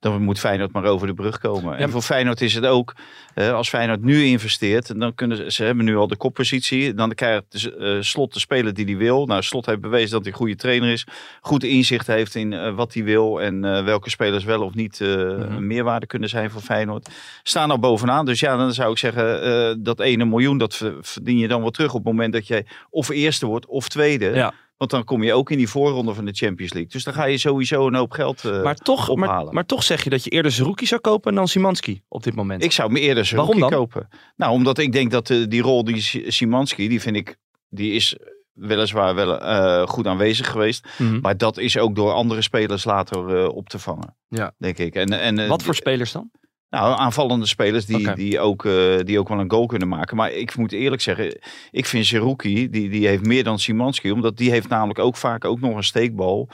[0.00, 1.76] dan moet Feyenoord maar over de brug komen.
[1.76, 2.94] En voor Feyenoord is het ook...
[3.34, 5.00] eh, als Feyenoord nu investeert...
[5.00, 5.50] dan kunnen ze...
[5.50, 6.94] Ze hebben nu al de koppositie.
[6.94, 9.26] Dan krijgt eh, Slot de speler die hij wil.
[9.26, 11.06] Nou, Slot heeft bewezen dat hij een goede trainer is
[11.40, 15.66] goed inzicht heeft in eh, wat hij wil en welke spelers wel of niet een
[15.66, 17.08] meerwaarde kunnen zijn voor Feyenoord.
[17.42, 18.26] Staan al bovenaan.
[18.26, 21.70] Dus ja, dan zou ik zeggen, dat ene miljoen, dat ver- verdien je dan wel
[21.70, 24.30] terug op het moment dat jij of eerste wordt of tweede.
[24.34, 24.52] Ja.
[24.84, 26.90] Want dan kom je ook in die voorronde van de Champions League.
[26.92, 29.54] Dus dan ga je sowieso een hoop geld eh, Maar toch, ophalen.
[29.54, 32.64] maar toch zeg je dat je eerder Zerouki zou kopen dan Simanski op dit moment.
[32.64, 33.70] Ik zou me eerder Waarom Zerouki dan?
[33.70, 34.08] kopen.
[34.36, 37.36] Nou, omdat ik denk dat eh, die rol die Si- Simanski, die vind ik,
[37.68, 38.16] die is
[38.52, 40.86] weliswaar wel eh, goed aanwezig geweest.
[40.98, 41.20] Mhm.
[41.20, 44.16] Maar dat is ook door andere spelers later op te vangen.
[44.28, 44.54] Ja.
[44.58, 44.94] Denk ik.
[44.94, 46.30] En, en, Wat voor spelers dan?
[46.74, 50.16] Nou, aanvallende spelers die, die, ook, eh, die ook wel een goal kunnen maken.
[50.16, 51.38] Maar ik moet eerlijk zeggen,
[51.70, 54.10] ik vind Zerouki, die, die heeft meer dan Simanski.
[54.10, 56.48] Omdat die heeft namelijk ook vaak ook nog een steekbal.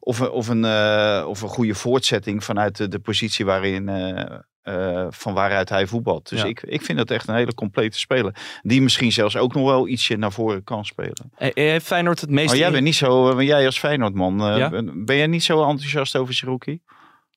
[0.00, 4.38] Of, een- of, een, eh, of een goede voortzetting vanuit de, de positie waarin, eh,
[4.62, 6.28] eh, van waaruit hij voetbalt.
[6.28, 6.46] Dus Ja.
[6.46, 8.34] ik, ik vind dat echt een hele complete speler.
[8.62, 11.30] Die misschien zelfs ook nog wel ietsje naar voren kan spelen.
[11.36, 12.46] Eh, eh, Heeft Feyenoord het meeste...
[12.48, 14.70] Maar jij in- bent niet zo, jij als Feyenoordman, eh, Ja?
[14.70, 16.80] ben, ben jij niet zo enthousiast over Zerouki?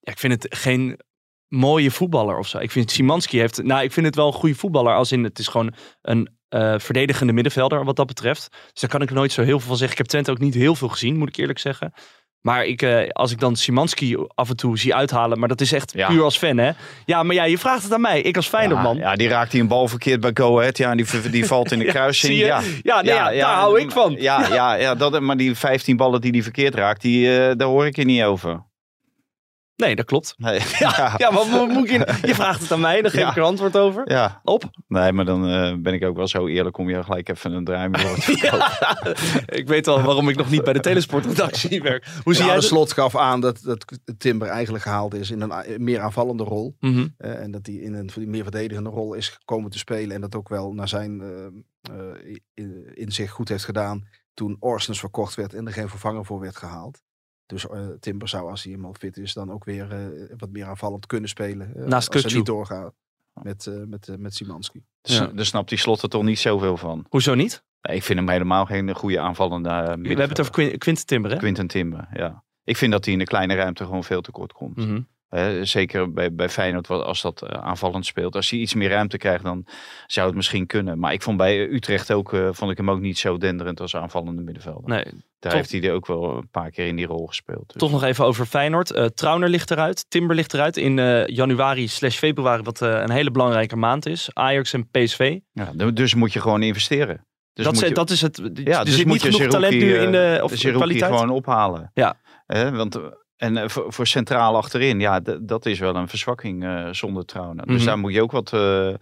[0.02, 1.00] Ja, ik vind het geen
[1.50, 2.58] mooie voetballer of zo.
[2.58, 3.64] Ik vind Simanski heeft...
[3.64, 4.96] Nou, ik vind het wel een goede voetballer.
[4.96, 8.48] Als in, het is gewoon een eh, verdedigende middenvelder wat dat betreft.
[8.72, 9.92] Dus daar kan ik nooit zo heel veel van zeggen.
[9.92, 11.94] Ik heb Twente ook niet heel veel gezien, moet ik eerlijk zeggen.
[12.40, 15.72] Maar ik, eh, als ik dan Simanski af en toe zie uithalen, maar dat is
[15.72, 16.08] echt Ja.
[16.08, 16.72] puur als fan, hè?
[17.06, 18.22] Ja, maar ja, je vraagt het aan mij.
[18.22, 18.96] Ik als Feyenoordman.
[18.96, 20.78] Ja, ja, die raakt hij een bal verkeerd bij Go Ahead.
[20.78, 22.38] Ja, en die, die valt in de Ja, kruising.
[22.38, 24.16] Ja, Ja, nee, ja, daar hou ik van.
[24.20, 24.74] Ja, ja.
[24.74, 27.96] Ja, dat, maar die 15 ballen die hij verkeerd raakt, die, eh, daar hoor ik
[27.96, 28.68] je niet over.
[29.80, 30.34] Nee, dat klopt.
[30.38, 30.60] Nee.
[30.80, 32.26] Ja, ja maar moet ik...
[32.26, 33.30] Je vraagt het aan mij, dan geef Ja.
[33.30, 34.12] ik er antwoord over.
[34.12, 34.42] Ja.
[34.44, 34.64] Op.
[34.88, 37.64] Nee, maar dan eh, ben ik ook wel zo eerlijk om je gelijk even een
[37.64, 39.58] draai mee te verkopen.
[39.58, 42.06] Ik weet al waarom ik nog niet bij de telesportredactie werk.
[42.24, 42.70] Hoe zie Ja, jij de dat?
[42.70, 43.86] slot gaf aan dat, dat
[44.18, 46.76] Timber eigenlijk gehaald is in een a- meer aanvallende rol.
[46.80, 47.08] Mhm.
[47.18, 50.16] Eh, en dat hij in een meer verdedigende rol is gekomen te spelen.
[50.16, 51.46] En dat ook wel naar zijn eh,
[51.96, 54.08] eh, in- inzicht goed heeft gedaan.
[54.34, 57.02] Toen Orsens verkocht werd en er geen vervanger voor werd gehaald.
[57.50, 60.06] Dus eh, Timber zou, als hij helemaal fit is, dan ook weer eh,
[60.38, 61.76] wat meer aanvallend kunnen spelen.
[61.76, 62.94] eh, Naast als hij niet doorgaat
[63.42, 64.84] met, eh, met, met Simanski.
[65.02, 65.26] Dus Ja.
[65.28, 67.06] daar snapt die slot er toch niet zoveel van.
[67.10, 67.64] Hoezo niet?
[67.82, 71.06] Nee, ik vind hem helemaal geen goede aanvallende uh, We hebben het over Quin- Quinten
[71.06, 71.38] Timber, hè?
[71.38, 72.44] Quinten Timber, ja.
[72.64, 74.76] Ik vind dat hij in de kleine ruimte gewoon veel te kort komt.
[74.76, 75.02] Mhm.
[75.62, 78.36] Zeker bij, bij Feyenoord, wat- als dat eh, aanvallend speelt.
[78.36, 79.66] Als hij iets meer ruimte krijgt, dan
[80.08, 81.00] zou het misschien kunnen.
[81.00, 83.96] Maar ik vond bij Utrecht ook, eh, vond ik hem ook niet zo denderend als
[83.96, 84.90] aanvallende middenvelder.
[84.90, 87.64] Nee, Daar toch- heeft hij er ook wel een paar keer in die rol gespeeld.
[87.68, 87.76] Dus.
[87.82, 88.92] toch nog even over Feyenoord.
[88.92, 93.12] Eh Trauner ligt eruit, Timber ligt eruit in eh, januari slash februari, wat eh, een
[93.12, 94.30] hele belangrijke maand is.
[94.34, 95.38] Ajax en PSV.
[95.52, 97.26] Ja, dus moet je gewoon investeren.
[97.54, 98.42] Dus dat, moet je, dat is het.
[98.54, 101.12] ja, dus moet niet je genoeg talent Zerouki, nu in de eh, of Zerouki kwaliteit.
[101.14, 101.92] gewoon ophalen.
[101.94, 102.18] Ja.
[102.72, 103.02] Want, eh,
[103.40, 107.66] en eh, voor, voor centraal achterin, ja, dat is wel een verzwakking eh, zonder Trauner.
[107.66, 107.86] Dus Mhm.
[107.86, 108.94] daar moet je ook wat, eh,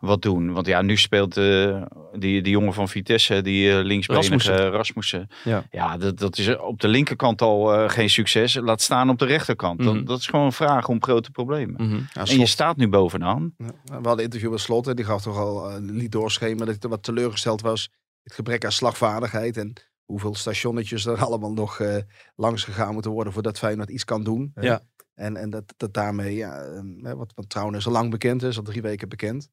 [0.00, 0.52] wat doen.
[0.52, 1.82] Want ja, nu speelt eh,
[2.12, 4.70] die, die jongen van Vitesse, die uh, linksbenige Rasmussen.
[4.70, 5.28] Rasmussen.
[5.44, 5.64] Ja.
[5.70, 8.54] Ja, dat, dat is op de linkerkant al eh, geen succes.
[8.54, 9.80] Laat staan op de rechterkant.
[9.80, 9.94] Mhm.
[9.94, 11.86] dat, dat is gewoon een vraag om grote problemen.
[11.86, 12.00] Mhm.
[12.12, 13.54] Ja, En je staat nu bovenaan.
[13.56, 16.76] Ja, we hadden een interview met Slot en die gaf toch al liet doorschemeren dat
[16.80, 17.88] hij wat teleurgesteld was.
[18.22, 19.72] Het gebrek aan slagvaardigheid en
[20.06, 21.96] hoeveel stationnetjes er allemaal nog eh,
[22.36, 24.50] langs gegaan moeten worden voordat Feyenoord iets kan doen.
[24.54, 24.62] hè.
[24.62, 24.80] Ja.
[25.14, 28.62] En, en dat, dat daarmee, ja, ehm, wat, wat trouwens al lang bekend is, al
[28.62, 29.48] drie weken bekend.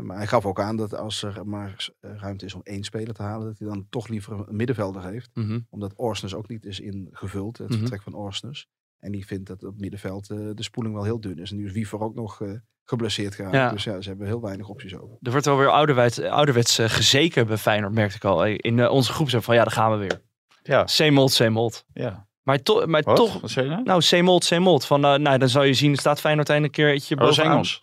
[0.00, 3.14] Maar hij gaf ook aan dat als er maar eh, ruimte is om één speler
[3.14, 5.30] te halen, dat hij dan toch liever een middenvelder heeft.
[5.34, 5.60] Mhm.
[5.70, 7.78] Omdat Orsnes ook niet is ingevuld, het Mhm.
[7.78, 8.68] vertrek van Orsnes.
[8.98, 11.50] En die vindt dat op het middenveld eh, de spoeling wel heel dun is.
[11.50, 12.40] En nu is Wiever ook nog
[12.88, 13.54] geblesseerd geraakt.
[13.54, 13.70] Ja.
[13.70, 15.16] Dus ja, ze hebben heel weinig opties over.
[15.20, 18.44] Er wordt wel weer ouderwets, ouderwets eh, gezeken bij Feyenoord, merkte ik al.
[18.44, 20.22] In eh, onze groep zo van, ja, daar gaan we weer.
[20.62, 21.84] Ja, Seemold, Seemold.
[21.92, 22.26] ja.
[22.42, 23.16] Maar, to, maar Wat?
[23.16, 23.82] toch, Wat zei je nou?
[23.84, 24.84] nou, Seemold, Seemold.
[24.86, 27.36] Van, eh, nou, dan zou je zien, staat Feyenoord eindelijk een keertje Oh, dat is
[27.36, 27.56] bovenaan.
[27.56, 27.82] Engels.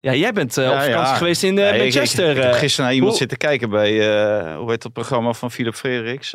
[0.00, 1.14] Ja, jij bent eh, Ja, op vakantie ja.
[1.14, 2.30] geweest in eh, ik- ik- Manchester.
[2.36, 2.58] Ik, heb eh.
[2.58, 6.32] gisteren naar iemand hoe- zitten kijken bij, eh, hoe heet dat programma van Philip Frederiks?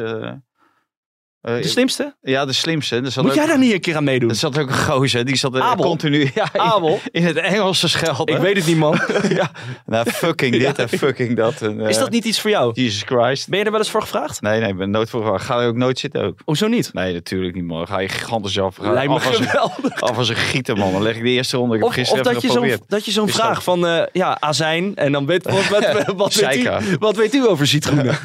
[1.42, 2.16] Eh, eh, de slimste?
[2.22, 3.02] Ja, de slimste.
[3.02, 4.30] Moet ook- jij daar niet een keer aan meedoen?
[4.30, 5.86] Er zat ook een gozer, die zat Abel?
[5.86, 7.00] continu ja, in, Abel?
[7.12, 8.36] in het Engels te schelden.
[8.36, 9.00] Ik weet het niet, man.
[9.30, 9.52] ja.
[9.86, 11.62] Nou, fucking dit en fucking dat.
[11.62, 12.72] En, Is eh, dat niet iets voor jou?
[12.74, 13.50] Jesus Christ.
[13.50, 14.42] Ben je er wel eens voor gevraagd?
[14.42, 15.46] Nee, nee, ik ben nooit voor gevraagd.
[15.46, 16.40] Ga er ook nooit zitten ook.
[16.46, 16.94] Hoezo niet?
[16.94, 17.88] Nee, natuurlijk niet, man.
[17.88, 18.78] Ga je gigantisch af.
[18.78, 20.02] Lijkt me af als, een, geweldig.
[20.02, 20.92] af als een gieter, man.
[20.92, 21.74] Dan leg ik de eerste ronde.
[21.76, 24.04] Ik heb Of, gisteren of dat, je zo'n, dat je zo'n vraag dat- van, eh,
[24.12, 24.96] ja, azijn.
[24.96, 28.18] En dan weet, wat, wat, wat, weet u, wat weet u over citroenen?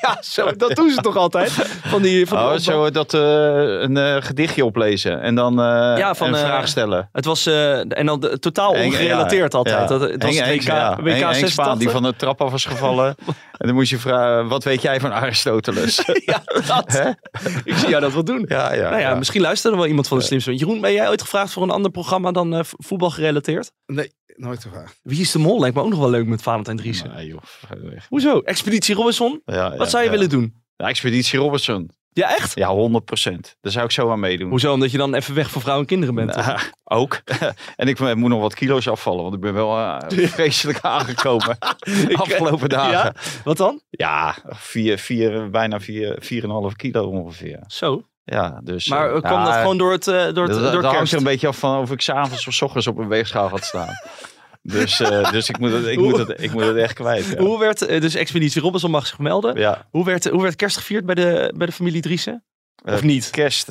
[0.00, 1.50] ja, zo, dat doen ze toch altijd?
[1.50, 3.20] Van die, van die Oh, zo dat eh,
[3.80, 5.64] een eh, gedichtje oplezen en dan eh,
[5.98, 7.08] Ja, van, een eh, vraag stellen.
[7.12, 9.76] Het was eh, en dan de- totaal ongerelateerd ja, altijd.
[9.78, 9.86] ja.
[9.98, 10.68] Dat, het was Henk- WK.
[11.04, 11.78] WK Spaan, 86.
[11.78, 13.14] die van de trap af was gevallen.
[13.58, 16.02] en dan moest je vragen, wat weet jij van Aristoteles?
[16.24, 16.84] Ja, dat.
[16.92, 17.08] Hè?
[17.64, 18.44] Ik zie jou dat wel doen.
[18.48, 18.82] ja, ja.
[18.82, 19.14] nou ja, ja.
[19.14, 20.54] misschien luistert er wel iemand van de slimste.
[20.54, 23.72] Jeroen, ben jij ooit gevraagd voor een ander programma dan eh, voetbal gerelateerd?
[23.86, 24.98] Nee, nooit gevraagd.
[25.02, 25.60] Wie is de mol?
[25.60, 27.10] Lijkt me ook nog wel leuk met Valentijn Driessen.
[27.14, 27.40] Nee, joh.
[28.08, 28.38] Hoezo?
[28.40, 29.40] Expeditie Robinson?
[29.44, 30.14] Ja, Wat ja, zou je ja.
[30.14, 30.54] willen doen?
[30.76, 31.90] De Expeditie Robinson.
[32.12, 32.54] Ja, echt?
[32.54, 33.56] Ja, 100 procent.
[33.60, 34.50] Daar zou ik zo aan meedoen.
[34.50, 34.72] Hoezo?
[34.72, 36.34] Omdat je dan even weg van vrouwen en kinderen bent.
[36.34, 37.20] Ja, ook.
[37.76, 41.58] en ik moet nog wat kilo's afvallen, want ik ben wel eh, vreselijk aangekomen
[42.12, 42.90] afgelopen dagen.
[42.90, 43.02] Ja?
[43.04, 43.80] Ja, Wat dan?
[44.48, 47.58] vier, vier, bijna vier, vier en een half kilo ongeveer.
[47.66, 48.02] Zo.
[48.24, 50.62] Ja, dus, Maar eh, eh, kwam ja, dat gewoon door het, eh, door het Dat,
[50.62, 52.98] dat door hangt er een beetje af van of ik s'avonds of s ochtends op
[52.98, 53.88] een weegschaal had staan.
[54.62, 57.26] dus eh, dus ik, moet het, ik, moet het, ik moet het echt kwijt.
[57.26, 57.38] Ja.
[57.38, 59.56] Hoe werd, eh, dus Expeditie Robinson mag zich melden.
[59.58, 62.44] Ja, Hoe, werd, hoe werd kerst gevierd bij de, bij de familie Driessen?
[62.84, 63.30] Of eh, niet?
[63.30, 63.68] Kerst,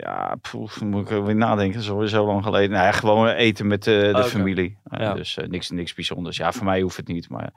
[0.00, 1.74] ja, poef, moet ik weer nadenken.
[1.74, 2.70] Dat is alweer zo lang geleden.
[2.70, 4.22] Nou ja, gewoon eten met eh, de Oké.
[4.28, 4.78] familie.
[4.90, 5.14] Ja.
[5.14, 6.36] Dus niks, niks bijzonders.
[6.36, 7.50] Ja, voor mij hoeft het niet, maar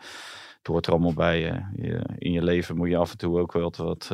[0.58, 1.40] het hoort er allemaal bij.
[1.76, 4.10] Je, in je leven moet je af en toe ook wel wat,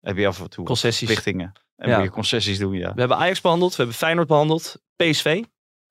[0.00, 0.98] heb je af en toe Concessies.
[0.98, 1.52] verplichtingen.
[1.76, 1.96] En Ja.
[1.96, 2.92] moet je concessies doen, ja.
[2.94, 5.42] We hebben Ajax behandeld, we hebben Feyenoord behandeld, PSV.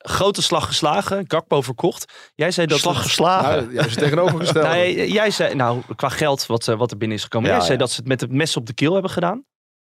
[0.05, 2.31] Grote slag geslagen, Gakpo verkocht.
[2.35, 2.79] Jij zei dat...
[2.79, 3.63] Slag geslagen.
[3.63, 4.67] Nou, juist tegenovergestelde.
[4.69, 7.49] Nee, jij zei, nou, qua geld wat, eh, wat er binnen is gekomen.
[7.49, 7.83] Ja, jij zei ja.
[7.83, 9.45] dat ze het met het mes op de keel hebben gedaan.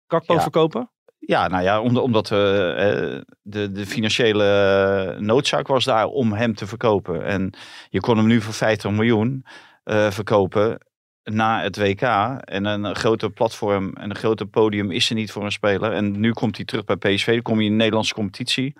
[0.06, 0.40] Gakpo Ja.
[0.40, 0.90] verkopen.
[1.26, 6.54] Ja, nou ja, omdat, omdat eh, eh, de, de financiële noodzaak was daar om hem
[6.54, 7.24] te verkopen.
[7.24, 7.54] En
[7.88, 9.44] je kon hem nu voor 50 miljoen
[9.84, 10.78] eh, verkopen
[11.22, 12.02] na het WK.
[12.40, 15.92] En een grote platform en een groter podium is er niet voor een speler.
[15.92, 18.76] En nu komt hij terug bij PSV, dan kom je in de Nederlandse competitie.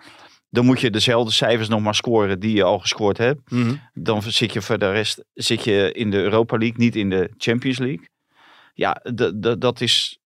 [0.54, 3.40] Dan moet je dezelfde cijfers nog maar scoren die je al gescoord hebt.
[3.94, 7.30] Dan zit je voor de rest zit je in de Europa League, niet in de
[7.36, 8.08] Champions League.
[8.74, 9.02] Ja,
[9.58, 10.18] dat is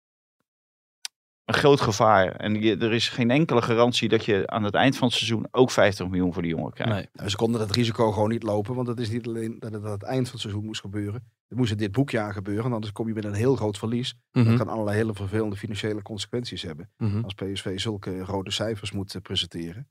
[1.49, 2.33] een groot gevaar.
[2.33, 5.47] En je, er is geen enkele garantie dat je aan het eind van het seizoen
[5.51, 6.95] ook 50 miljoen voor die jongen krijgt.
[6.95, 7.09] Nee.
[7.13, 9.85] Nou, ze konden dat risico gewoon niet lopen, want het is niet alleen dat het
[9.85, 11.23] aan het eind van het seizoen moest gebeuren.
[11.49, 14.15] Het moest in dit boekjaar gebeuren, anders kom je met een heel groot verlies.
[14.33, 14.45] Mhm.
[14.45, 16.91] Dat kan allerlei hele vervelende financiële consequenties hebben.
[16.97, 17.25] Mhm.
[17.25, 19.89] Als PSV zulke rode cijfers moet eh, presenteren.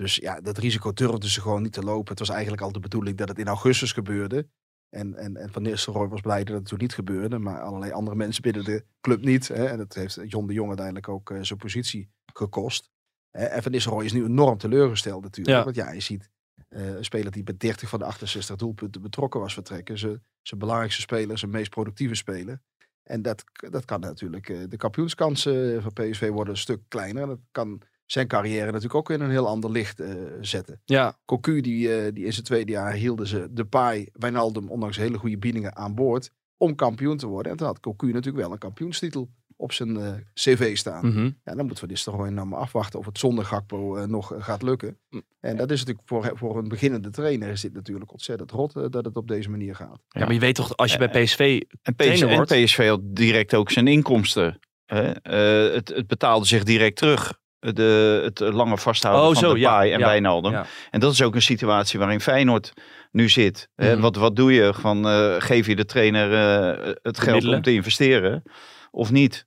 [0.00, 2.10] Dus ja, dat risico durfden ze gewoon niet te lopen.
[2.10, 4.48] Het was eigenlijk al de bedoeling dat het in augustus gebeurde.
[4.88, 7.38] En, en, en Van Nistelrooy was blij dat het toen niet gebeurde.
[7.38, 9.48] Maar allerlei andere mensen binnen de club niet.
[9.48, 9.66] Hè.
[9.66, 12.90] En dat heeft John de Jong uiteindelijk ook eh, zijn positie gekost.
[13.30, 13.44] Hè.
[13.44, 15.56] En Van Nistelrooy is nu enorm teleurgesteld natuurlijk.
[15.56, 15.64] Ja.
[15.64, 16.30] Want ja, je ziet
[16.68, 19.98] eh, een speler die bij 30 van de 68 doelpunten betrokken was vertrekken.
[19.98, 22.60] Zijn, zijn belangrijkste speler, zijn meest productieve speler.
[23.02, 27.26] En dat, dat kan natuurlijk, eh, de kampioenskansen van PSV worden een stuk kleiner.
[27.26, 27.82] Dat kan
[28.12, 30.80] zijn carrière natuurlijk ook in een heel ander licht eh, zetten.
[30.84, 35.18] Ja, Cocu, die, eh, die in zijn tweede jaar hielden ze Depay, Wijnaldum, ondanks hele
[35.18, 37.52] goede biedingen aan boord, om kampioen te worden.
[37.52, 41.06] En toen had Cocu natuurlijk wel een kampioenstitel op zijn eh, cv staan.
[41.06, 41.30] Mhm.
[41.44, 44.06] Ja, dan moeten we dus toch gewoon nou maar afwachten of het zonder Gakpo eh,
[44.06, 44.98] nog gaat lukken.
[45.10, 45.22] Mm.
[45.40, 49.04] En dat is natuurlijk voor, voor een beginnende trainer is dit natuurlijk ontzettend rot dat
[49.04, 50.02] het op deze manier gaat.
[50.08, 52.64] ja, maar je weet toch, als je bij PSV En trainer PSV, en wordt.
[52.64, 54.58] PSV had direct ook zijn inkomsten.
[54.86, 55.10] Hè?
[55.10, 57.39] Eh, het, het betaalde zich direct terug.
[57.60, 60.52] De, het lange vasthouden Oh, van zo, de ja, paai en ja, Wijnaldum.
[60.52, 60.66] ja.
[60.90, 62.72] En dat is ook een situatie waarin Feyenoord
[63.12, 63.68] nu zit.
[63.76, 64.00] Mhm.
[64.00, 64.74] Wat, wat doe je?
[64.74, 67.56] Van, eh, geef je de trainer eh, het geld middelen.
[67.56, 68.42] om te investeren
[68.90, 69.44] of niet?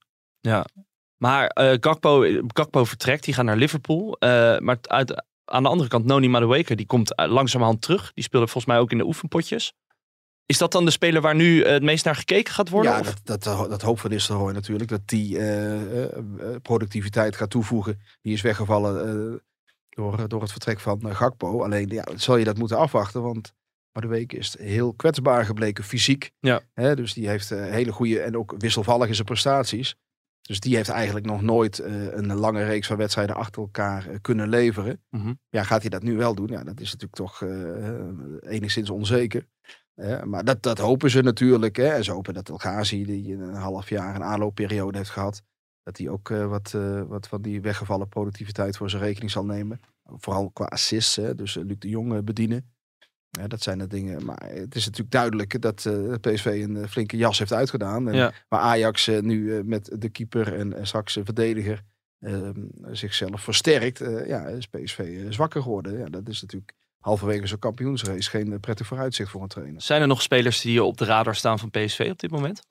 [1.17, 4.15] Maar eh, Gakpo, Gakpo vertrekt, die gaat naar Liverpool.
[4.59, 8.11] Maar uit, aan de andere kant, Noni Madueke, die komt langzamerhand terug.
[8.13, 9.73] Die speelde volgens mij ook in de oefenpotjes.
[10.45, 12.91] Is dat dan de speler waar nu eh, het meest naar gekeken gaat worden?
[12.91, 13.13] ja, of?
[13.13, 14.89] dat, dat, dat hoopt Van Nistelrooy natuurlijk.
[14.89, 16.19] Dat die eh, eh,
[16.61, 18.01] productiviteit gaat toevoegen.
[18.21, 19.41] Die is weggevallen
[19.89, 21.63] door, door het vertrek van Gakpo.
[21.63, 23.21] Alleen ja, zal je dat moeten afwachten.
[23.21, 23.53] Want
[23.91, 26.31] Maar de week is heel kwetsbaar gebleken fysiek.
[26.39, 26.61] Ja.
[26.73, 29.95] Hè, dus die heeft hele goede en ook wisselvallig in zijn prestaties.
[30.41, 35.03] Dus die heeft eigenlijk nog nooit een lange reeks van wedstrijden achter elkaar kunnen leveren.
[35.09, 35.33] Mhm.
[35.49, 36.47] Ja, gaat hij dat nu wel doen?
[36.47, 37.41] Ja, dat is natuurlijk toch
[38.41, 39.47] enigszins onzeker.
[40.23, 41.75] Maar dat, dat hopen ze natuurlijk.
[41.75, 41.87] Hè.
[41.87, 45.43] En ze hopen dat El Ghazi, die een half jaar een aanloopperiode heeft gehad,
[45.83, 49.45] dat hij ook eh, wat, eh, wat van die weggevallen productiviteit voor zijn rekening zal
[49.45, 49.79] nemen.
[50.03, 52.71] Vooral qua assists, hè, dus eh, Luc de Jong bedienen.
[53.29, 54.25] Ja, dat zijn de dingen.
[54.25, 55.75] Maar het is natuurlijk duidelijk dat
[56.21, 58.07] PSV een flinke jas heeft uitgedaan.
[58.07, 58.33] En Ja.
[58.47, 61.83] Waar Ajax nu met de keeper en, en straks een verdediger
[62.19, 62.49] eh,
[62.91, 63.99] zichzelf versterkt.
[64.27, 65.97] ja, is PSV zwakker geworden.
[65.97, 69.81] Ja, dat is natuurlijk halverwege zo'n kampioensrace geen eh, prettig vooruitzicht voor een trainer.
[69.81, 72.61] Zijn er nog spelers die op de radar staan van PSV op dit moment?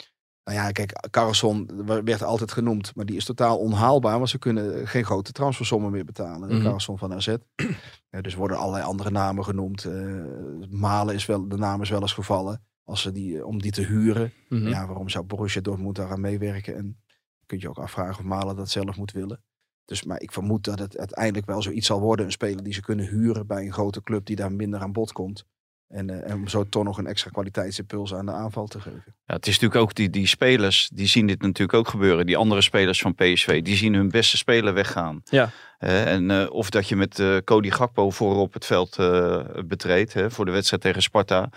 [0.44, 4.88] Nou ja, kijk, Carlson werd altijd genoemd, maar die is totaal onhaalbaar, want ze kunnen
[4.88, 6.48] geen grote transfersommen meer betalen.
[6.48, 6.62] Mhm.
[6.62, 7.36] Carlson van AZ.
[8.10, 9.84] Ja, dus worden allerlei andere namen genoemd.
[9.84, 9.92] Eh,
[10.70, 13.82] Malen is wel, de naam is wel eens gevallen, als ze die, om die te
[13.82, 14.32] huren.
[14.48, 14.68] Mhm.
[14.68, 16.76] Ja, waarom zou Borussia Dortmund daaraan meewerken?
[16.76, 17.02] En
[17.46, 19.42] kun je ook afvragen of Malen dat zelf moet willen.
[19.92, 22.26] Dus, maar ik vermoed dat het uiteindelijk wel zoiets zal worden.
[22.26, 25.12] Een speler die ze kunnen huren bij een grote club die daar minder aan bod
[25.12, 25.44] komt.
[25.88, 29.05] En, eh, en om zo toch nog een extra kwaliteitsimpuls aan de aanval te geven.
[29.07, 32.26] Ja, het is natuurlijk ook die, die spelers, die zien dit natuurlijk ook gebeuren.
[32.26, 35.22] Die andere spelers van PSV, die zien hun beste speler weggaan.
[35.24, 35.50] Ja.
[35.78, 40.12] Eh, en, eh, of dat je met eh, Cody Gakpo voorop het veld eh betreedt
[40.12, 41.50] hè, voor de wedstrijd tegen Sparta.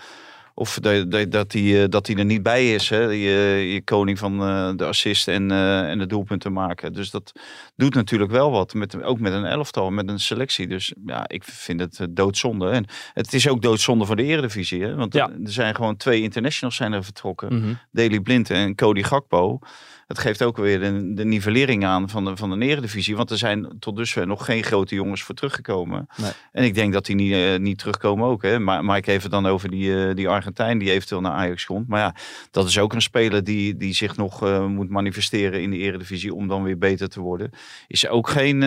[0.58, 2.88] Of dat, dat, dat, die, eh, dat die er niet bij is.
[2.88, 3.00] Hè?
[3.00, 6.92] Je, je koning van eh, de assist en, eh, en de doelpunten maken.
[6.92, 7.32] Dus dat
[7.74, 8.74] doet natuurlijk wel wat.
[8.74, 10.66] Met, ook met een elftal, met een selectie.
[10.66, 12.68] Dus ja, ik vind het eh, doodzonde.
[12.68, 14.82] En het is ook doodzonde voor de eredivisie.
[14.82, 14.94] Hè?
[14.94, 15.30] Want Ja.
[15.30, 17.58] er zijn gewoon twee internationals zijn er vertrokken.
[17.58, 17.74] Mhm.
[17.90, 19.58] Daley Blind en Cody Gakpo.
[20.06, 23.16] Het geeft ook weer de, de nivellering aan van de, van de eredivisie.
[23.16, 26.06] Want er zijn tot dusver nog geen grote jongens voor teruggekomen.
[26.16, 26.30] Nee.
[26.52, 28.42] En ik denk dat die niet, eh, niet terugkomen ook.
[28.42, 28.58] Hè.
[28.58, 31.88] Maar Mike heeft het dan over die, eh, die Argentijn die eventueel naar Ajax komt.
[31.88, 32.14] Maar ja,
[32.50, 36.34] dat is ook een speler die, die zich nog eh, moet manifesteren in de eredivisie
[36.34, 37.50] om dan weer beter te worden.
[37.86, 38.62] Is ook geen,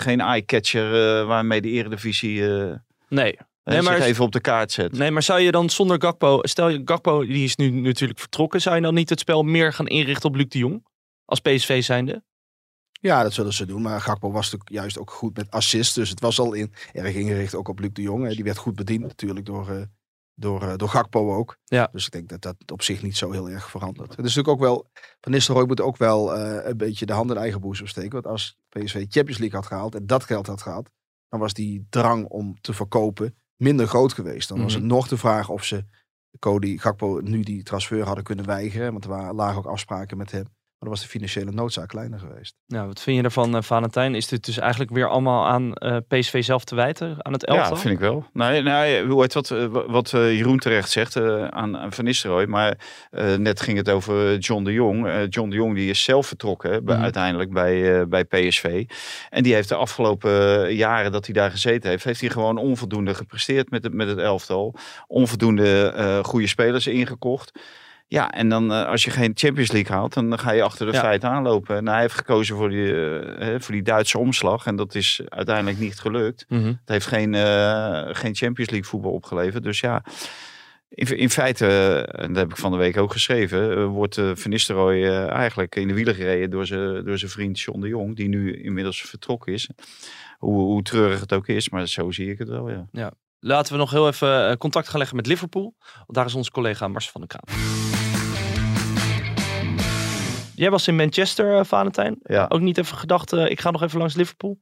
[0.00, 2.42] geen eye-catcher waarmee de eredivisie
[3.08, 3.38] Nee.
[3.74, 4.92] Nee, maar- zich even op de kaart zet.
[4.92, 6.38] nee, maar zou je dan zonder Gakpo...
[6.42, 8.60] Stel je, Gakpo die is nu natuurlijk vertrokken.
[8.60, 10.86] Zou je dan niet het spel meer gaan inrichten op Luc de Jong?
[11.24, 12.22] Als PSV zijnde?
[13.00, 13.82] Ja, dat zullen ze doen.
[13.82, 15.94] Maar Gakpo was natuurlijk juist ook goed met assist.
[15.94, 18.24] Dus het was al in, erg ingericht ook op Luc de Jong.
[18.24, 18.34] hè.
[18.34, 19.82] Die werd goed bediend natuurlijk door, eh,
[20.34, 21.56] door, eh, door Gakpo ook.
[21.64, 21.88] Ja.
[21.92, 24.16] Dus ik denk dat dat op zich niet zo heel erg verandert.
[24.16, 24.90] Het is natuurlijk ook wel...
[25.20, 28.12] Van Nistelrooy moet ook wel eh, een beetje de hand in eigen boezem steken.
[28.12, 30.90] Want als PSV Champions League had gehaald en dat geld had gehad...
[31.28, 34.48] dan was die drang om te verkopen minder groot geweest.
[34.48, 34.82] Dan was Mhm.
[34.82, 35.84] het nog de vraag of ze
[36.38, 38.92] Cody Gakpo nu die transfer hadden kunnen weigeren.
[38.92, 40.46] Want er waren, lagen ook afspraken met hem.
[40.78, 42.54] Maar dan was de financiële noodzaak kleiner geweest.
[42.66, 44.14] Nou, wat vind je ervan, eh, Valentijn?
[44.14, 47.16] Is dit dus eigenlijk weer allemaal aan eh, PSV zelf te wijten?
[47.24, 47.74] Aan het elftal?
[47.74, 48.24] Ja, vind ik wel.
[48.32, 52.04] Nee, nee, hoe heet wat, eh, wat eh, Jeroen terecht zegt eh, aan, aan Van
[52.04, 52.44] Nistelrooy.
[52.46, 52.78] Maar
[53.10, 55.06] eh, net ging het over John de Jong.
[55.06, 57.04] Eh, John de Jong die is zelf vertrokken bij, Mhm.
[57.04, 58.84] uiteindelijk bij, eh, bij PSV.
[59.30, 63.14] En die heeft de afgelopen jaren dat hij daar gezeten heeft, heeft hij gewoon onvoldoende
[63.14, 64.74] gepresteerd met het, met het elftal.
[65.06, 67.52] Onvoldoende eh, goede spelers ingekocht.
[68.08, 70.92] Ja, en dan eh, als je geen Champions League haalt, dan ga je achter de
[70.92, 71.00] Ja.
[71.00, 71.76] feiten aanlopen.
[71.76, 72.94] En hij heeft gekozen voor die,
[73.34, 74.66] eh, voor die Duitse omslag.
[74.66, 76.44] En dat is uiteindelijk niet gelukt.
[76.48, 76.66] Mhm.
[76.66, 79.62] Het heeft geen, eh, geen Champions League voetbal opgeleverd.
[79.62, 80.04] Dus ja,
[80.88, 81.66] in, in feite,
[82.12, 85.94] en dat heb ik van de week ook geschreven, wordt Van Nistelrooy eigenlijk in de
[85.94, 89.68] wielen gereden door zijn door zijn vriend John de Jong, die nu inmiddels vertrokken is.
[90.38, 93.12] Hoe, hoe treurig het ook is, maar zo zie ik het wel, ja.
[93.40, 95.74] Laten we nog heel even contact gaan leggen met Liverpool.
[95.94, 97.85] Want daar is onze collega Mars van den Kraan.
[100.56, 102.18] Jij was in Manchester, eh, Valentijn.
[102.22, 102.46] Ja.
[102.48, 104.58] Ook niet even gedacht, eh, ik ga nog even langs Liverpool.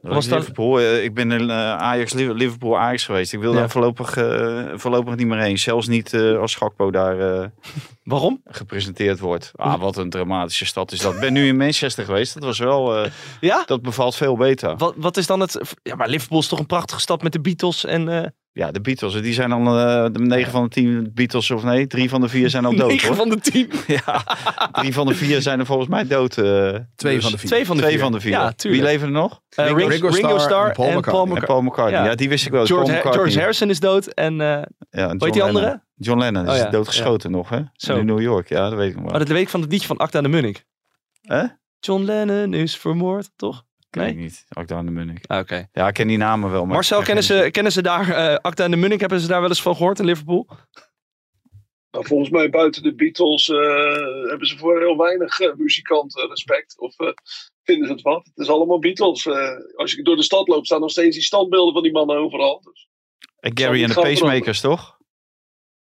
[0.00, 0.80] Was dat- Liverpool.
[0.80, 3.32] eh, ik ben in Ajax, Liverpool Ajax geweest.
[3.32, 3.58] Ik wil Ja.
[3.58, 4.10] daar voorlopig,
[4.80, 5.58] voorlopig niet meer heen.
[5.58, 7.16] Zelfs niet als Gakpo daar
[8.04, 8.40] Waarom?
[8.44, 9.50] gepresenteerd wordt.
[9.54, 11.14] Ah, wat een dramatische stad is dat.
[11.14, 12.34] Ik ben nu in Manchester geweest.
[12.34, 13.06] Dat was wel,
[13.40, 13.62] Ja?
[13.66, 14.76] dat bevalt veel beter.
[14.76, 15.60] Wat, wat is dan het...
[15.82, 18.34] Ja, maar Liverpool is toch een prachtige stad met de Beatles en...
[18.54, 19.22] Ja, de Beatles.
[19.22, 22.28] Die zijn dan eh, de 9 van de 10 Beatles of nee, drie van de
[22.28, 22.88] vier zijn al dood.
[22.88, 23.16] 9 hoor.
[23.16, 23.70] van de 10.
[24.04, 24.24] Ja,
[24.72, 26.38] drie van de vier zijn er volgens mij dood.
[26.38, 26.44] eh.
[26.96, 27.48] Twee Dus van de vier.
[27.48, 28.02] Twee van de Twee vier.
[28.02, 28.30] van de vier.
[28.30, 28.82] Ja, Wie tuurlijk.
[28.82, 29.40] leven er nog?
[29.48, 31.36] Eh, Ringo- Ringo, Ringo Starr en Paul en McCartney.
[31.36, 31.44] En.
[31.44, 32.00] Paul McCartney.
[32.00, 32.06] Ja.
[32.06, 32.66] Ja, die wist ik wel.
[32.66, 33.12] George, Paul Ha-.
[33.12, 34.40] George Harrison is dood en...
[34.40, 35.56] eh Ja, en weet John die Lennon.
[35.62, 35.82] andere?
[35.96, 37.60] John Lennon is Oh ja, doodgeschoten nog, hè?
[37.74, 37.96] Zo.
[37.96, 39.18] In New York, ja, dat weet ik nog oh, wel.
[39.18, 40.64] dat weet ik van het liedje van Acta de Munnik.
[41.22, 41.44] Hè?
[41.80, 43.64] John Lennon is vermoord, toch?
[43.92, 44.22] Ken ik Nee?
[44.22, 44.44] niet.
[44.48, 45.24] Acta aan de Munnik.
[45.26, 45.68] Ah, Oké.
[45.72, 46.64] Ja, ik ken die namen wel.
[46.64, 49.00] Maar Marcel, kennen ze, kennen ze daar eh Acta en de Munnik?
[49.00, 50.46] Hebben ze daar wel eens van gehoord in Liverpool?
[51.90, 53.58] Nou, volgens mij buiten de Beatles eh,
[54.28, 56.78] hebben ze voor heel weinig eh, muzikanten respect.
[56.80, 57.08] Of eh,
[57.62, 58.24] vinden ze het wat?
[58.24, 59.26] Het is allemaal Beatles.
[59.26, 62.16] Eh, als je door de stad loopt, staan nog steeds die standbeelden van die mannen
[62.16, 62.60] overal.
[62.62, 62.88] Dus.
[63.40, 64.98] En Gary en de pacemakers, toch?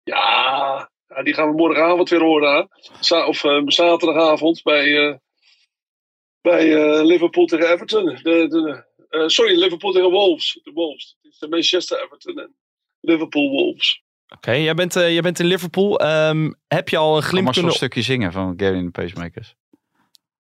[0.03, 2.67] Ja, ja, die gaan we morgenavond weer horen.
[2.99, 5.15] Za of uh, zaterdagavond bij, uh,
[6.49, 8.05] bij uh, Liverpool tegen Everton.
[8.05, 10.59] De, de, sorry, Liverpool tegen Wolves.
[10.63, 11.17] De Wolves.
[11.21, 12.55] Het is de Manchester Everton en
[12.99, 14.03] Liverpool Wolves.
[14.25, 16.01] Oké, okay, jij, bent, jij bent in Liverpool.
[16.05, 17.71] Um, heb je al een glimp kunnen...
[17.71, 19.55] een stukje zingen van Gary en de pacemakers.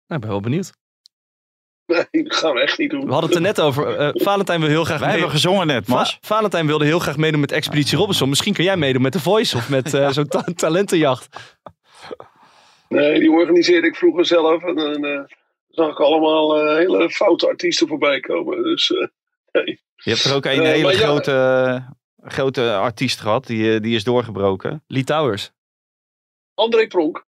[0.07, 0.71] Nou, ik ben wel benieuwd.
[1.85, 3.05] Nee, dat gaan we echt niet doen.
[3.05, 3.99] We hadden het er net over.
[3.99, 4.99] Uh, Valentijn wil heel graag.
[4.99, 6.11] Wij hebben gezongen net, Mas.
[6.11, 8.29] Va Valentijn wilde heel graag meedoen met Expeditie Robinson.
[8.29, 11.57] Misschien kun jij meedoen met The Voice of met uh, zo'n ta talentenjacht.
[12.89, 14.63] Nee, die organiseerde ik vroeger zelf.
[14.63, 15.19] En uh,
[15.77, 18.63] zag ik allemaal hele foute artiesten voorbij komen.
[18.63, 18.89] Dus,
[19.51, 19.81] nee.
[19.95, 23.45] Je hebt er ook een hele grote, ja, grote artiest gehad.
[23.45, 24.83] Die, die is doorgebroken.
[24.87, 25.51] Lee Towers.
[26.53, 27.25] André Pronk.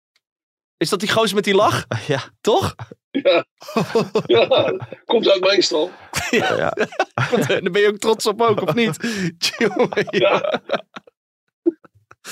[0.77, 1.85] Is dat die gozer met die lach?
[2.07, 2.21] Ja.
[2.41, 2.75] Toch?
[3.11, 3.45] Ja.
[4.27, 5.91] ja, komt uit mijn stal.
[6.31, 6.57] Ja.
[6.57, 6.71] ja.
[7.47, 8.97] Daar ben je ook trots op ook, of niet?
[10.11, 10.63] ja.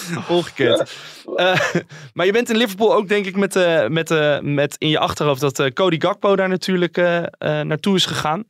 [0.29, 0.93] Ongekend.
[1.37, 1.55] Ja.
[1.55, 1.83] Uh,
[2.15, 4.99] maar je bent in Liverpool ook denk ik met, uh, met, uh, met in je
[4.99, 6.97] achterhoofd dat Cody Gakpo daar natuurlijk
[7.39, 8.45] naartoe is gegaan.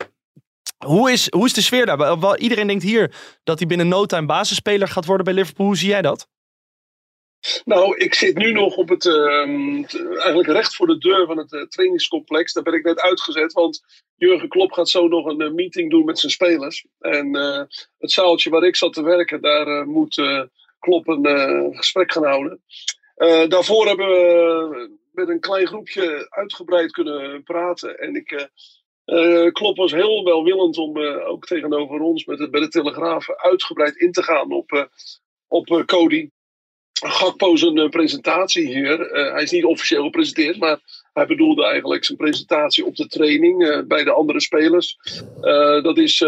[0.85, 2.39] Hoe is, hoe is de sfeer daar?
[2.39, 3.15] Iedereen denkt hier
[3.45, 5.67] dat hij binnen no time basisspeler gaat worden bij Liverpool.
[5.67, 6.29] Hoe zie jij dat?
[7.65, 9.47] Nou, ik zit nu nog op het, uh,
[10.15, 12.53] eigenlijk recht voor de deur van het uh, trainingscomplex.
[12.53, 13.83] Daar ben ik net uitgezet, want
[14.17, 16.87] Jurgen Klopp gaat zo nog een uh, meeting doen met zijn spelers.
[16.99, 17.63] En eh,
[17.99, 20.15] het zaaltje waar ik zat te werken, daar moet
[20.83, 22.63] Klopp een gesprek gaan houden.
[23.49, 27.99] daarvoor hebben we met een klein groepje uitgebreid kunnen praten.
[27.99, 28.49] En ik,
[29.53, 34.13] Klopp was heel welwillend om ook tegenover ons met het, bij de Telegraaf uitgebreid in
[34.13, 34.89] te gaan op,
[35.49, 36.29] op Cody.
[37.05, 38.99] Gakpo uh, presentatie hier.
[39.33, 40.81] Hij is niet officieel gepresenteerd, maar
[41.13, 44.99] hij bedoelde eigenlijk zijn presentatie op de training bij de andere spelers.
[45.83, 46.19] dat is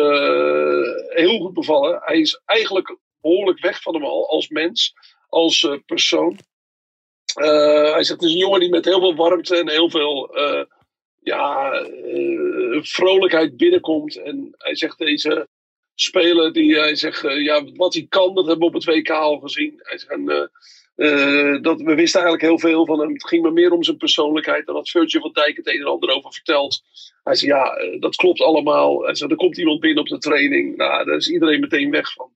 [1.09, 2.01] heel goed bevallen.
[2.05, 4.95] Hij is eigenlijk behoorlijk weg van hem al als mens,
[5.29, 6.39] als persoon.
[7.35, 10.37] hij zegt, het is een jongen die met heel veel warmte en heel veel
[11.23, 11.73] ja,
[12.83, 14.17] vrolijkheid binnenkomt.
[14.17, 15.49] En hij zegt deze
[15.95, 19.39] speler die hij zegt, ja, wat hij kan, dat hebben we op het WK al
[19.39, 19.75] gezien.
[19.77, 20.51] Hij zegt, en,
[21.63, 23.13] dat, we wisten eigenlijk heel veel van hem.
[23.13, 24.69] Het ging maar meer om zijn persoonlijkheid.
[24.69, 26.83] En had Virgil van Dijk het een en ander over verteld.
[27.23, 29.03] Hij zei, ja, dat klopt allemaal.
[29.03, 30.77] Hij zei, er komt iemand binnen op de training.
[30.77, 32.31] Nou, daar is iedereen meteen weg van.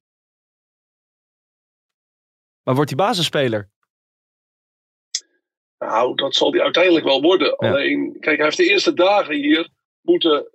[2.68, 3.70] Maar wordt hij basisspeler?
[5.78, 7.46] Nou, dat zal hij uiteindelijk wel worden.
[7.46, 7.68] Ja.
[7.68, 9.68] Alleen, kijk, hij heeft de eerste dagen hier
[10.00, 10.50] moeten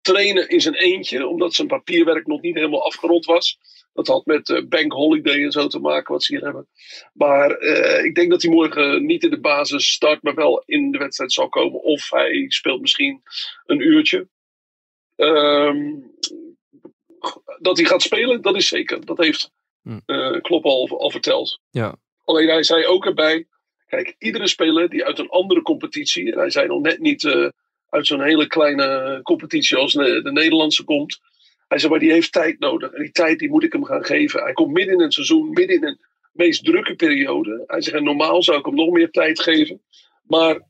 [0.00, 1.26] trainen in zijn eentje.
[1.26, 3.58] Omdat zijn papierwerk nog niet helemaal afgerond was.
[3.92, 6.68] Dat had met uh, Bank Holiday en zo te maken wat ze hier hebben.
[7.12, 10.90] Maar uh, ik denk dat hij morgen niet in de basis start, maar wel in
[10.90, 11.82] de wedstrijd zal komen.
[11.82, 13.22] Of hij speelt misschien
[13.66, 14.28] een uurtje.
[15.16, 16.14] Um,
[17.58, 19.04] dat hij gaat spelen, dat is zeker.
[19.04, 19.52] Dat heeft
[19.82, 21.60] uh, Klopp al, al verteld.
[21.70, 21.96] Ja.
[22.24, 23.46] Alleen hij zei ook erbij.
[23.86, 26.32] Kijk, iedere speler die uit een andere competitie.
[26.32, 27.52] En hij zei nog net niet
[27.88, 31.20] uit zo'n hele kleine competitie als de, de Nederlandse komt
[31.70, 32.92] hij zei, maar die heeft tijd nodig.
[32.92, 34.42] En die tijd die moet ik hem gaan geven.
[34.42, 36.00] Hij komt midden in het seizoen, midden in een
[36.32, 37.64] meest drukke periode.
[37.66, 39.82] Hij zegt, normaal zou ik hem nog meer tijd geven.
[40.22, 40.60] Maar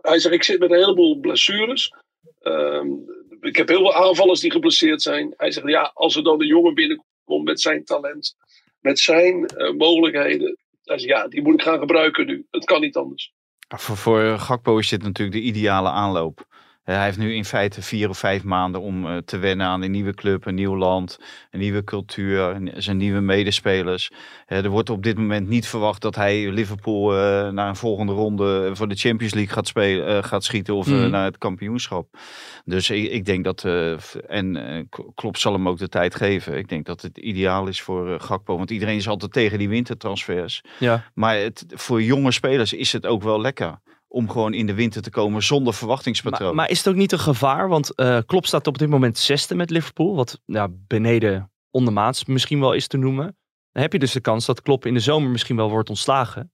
[0.00, 1.94] hij zegt, ik zit met een heleboel blessures.
[2.42, 3.04] Um,
[3.40, 5.34] ik heb heel veel aanvallers die geblesseerd zijn.
[5.36, 8.36] Hij zegt, ja, als er dan een jongen binnenkomt met zijn talent,
[8.80, 10.58] met zijn uh, mogelijkheden.
[10.82, 12.46] Zegt, ja, die moet ik gaan gebruiken nu.
[12.50, 13.32] Het kan niet anders.
[13.68, 16.46] Voor, voor Gakpo is dit natuurlijk de ideale aanloop.
[16.84, 19.82] Eh, hij heeft nu in feite vier of vijf maanden om uh, te wennen aan
[19.82, 21.18] een nieuwe club, een nieuw land,
[21.50, 24.10] een nieuwe cultuur, zijn nieuwe medespelers.
[24.48, 27.10] Uh, er wordt op dit moment niet verwacht dat hij Liverpool
[27.52, 31.10] naar een volgende ronde voor de Champions League gaat, spelen, gaat schieten of mm.
[31.10, 32.18] naar het kampioenschap.
[32.64, 33.64] Dus ik, ik denk dat,
[34.28, 36.56] en Klopp zal hem ook de tijd geven.
[36.56, 40.62] Ik denk dat het ideaal is voor Gakpo, want iedereen is altijd tegen die wintertransfers.
[40.78, 41.04] Ja.
[41.14, 43.78] Maar het, voor jonge spelers is het ook wel lekker
[44.14, 46.46] om gewoon in de winter te komen zonder verwachtingspatroon.
[46.46, 47.68] Maar, maar is het ook niet een gevaar?
[47.68, 52.60] Want uh, Klopp staat op dit moment zesde met Liverpool, wat ja, beneden ondermaats misschien
[52.60, 53.36] wel is te noemen.
[53.72, 56.52] Dan heb je dus de kans dat Klopp in de zomer misschien wel wordt ontslagen.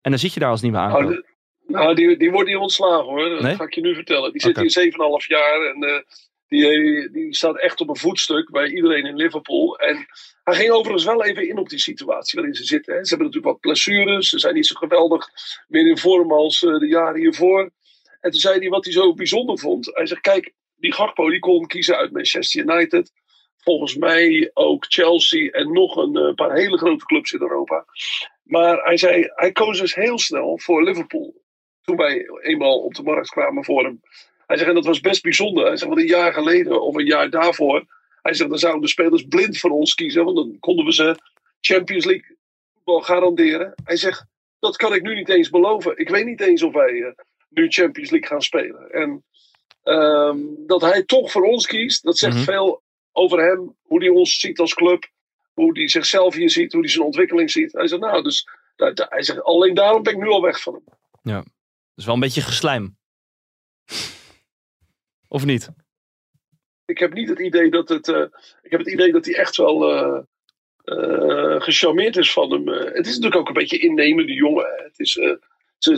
[0.00, 1.02] En dan zit je daar als nieuwe aankoop.
[1.02, 1.24] Nou,
[1.66, 3.28] nou, die, die wordt niet ontslagen hoor.
[3.28, 3.54] Dat nee?
[3.54, 4.32] ga ik je nu vertellen.
[4.32, 4.64] Die zit okay.
[4.64, 6.00] hier 7,5 jaar en uh,
[6.50, 9.78] die, die staat echt op een voetstuk bij iedereen in Liverpool.
[9.78, 10.06] En
[10.44, 12.94] hij ging overigens wel even in op die situatie waarin ze zitten.
[12.94, 13.04] Hè.
[13.04, 14.28] Ze hebben natuurlijk wat blessures.
[14.28, 15.28] Ze zijn niet zo geweldig
[15.68, 17.70] meer in vorm als uh, de jaren hiervoor.
[18.20, 19.90] En toen zei hij wat hij zo bijzonder vond.
[19.94, 23.12] Hij zegt, kijk, die Gakpo die kon kiezen uit Manchester United.
[23.56, 27.84] Volgens mij ook Chelsea en nog een uh, paar hele grote clubs in Europa.
[28.42, 31.42] Maar hij zei, hij koos dus heel snel voor Liverpool.
[31.82, 34.00] Toen wij eenmaal op de markt kwamen voor hem.
[34.50, 35.66] Hij zegt, en dat was best bijzonder.
[35.66, 37.84] Hij zegt, want een jaar geleden of een jaar daarvoor
[38.22, 41.16] Hij zegt, dan zouden de spelers blind voor ons kiezen, want dan konden we ze
[41.60, 42.36] Champions League
[42.74, 43.74] voetbal garanderen.
[43.84, 44.24] Hij zegt,
[44.58, 45.98] dat kan ik nu niet eens beloven.
[45.98, 47.12] Ik weet niet eens of wij eh,
[47.48, 48.90] nu Champions League gaan spelen.
[48.90, 49.24] En
[49.82, 52.44] ehm, dat hij toch voor ons kiest, dat zegt Mhm.
[52.44, 52.82] veel
[53.12, 55.08] over hem, hoe hij ons ziet als club,
[55.54, 57.72] hoe hij zichzelf hier ziet, hoe hij zijn ontwikkeling ziet.
[57.72, 58.48] Hij zegt, nou, dus
[59.08, 60.84] hij zegt, alleen daarom ben ik nu al weg van hem.
[61.44, 61.44] Dat
[61.96, 62.98] is wel een beetje geslijm.
[65.32, 65.70] Of niet?
[66.84, 68.08] ik heb niet het idee dat het.
[68.08, 68.24] eh,
[68.62, 69.90] ik heb het idee dat hij echt wel
[70.84, 72.68] eh, gecharmeerd is van hem.
[72.68, 74.64] Het is natuurlijk ook een beetje innemende jongen.
[74.64, 74.84] hè.
[74.84, 75.14] Het is,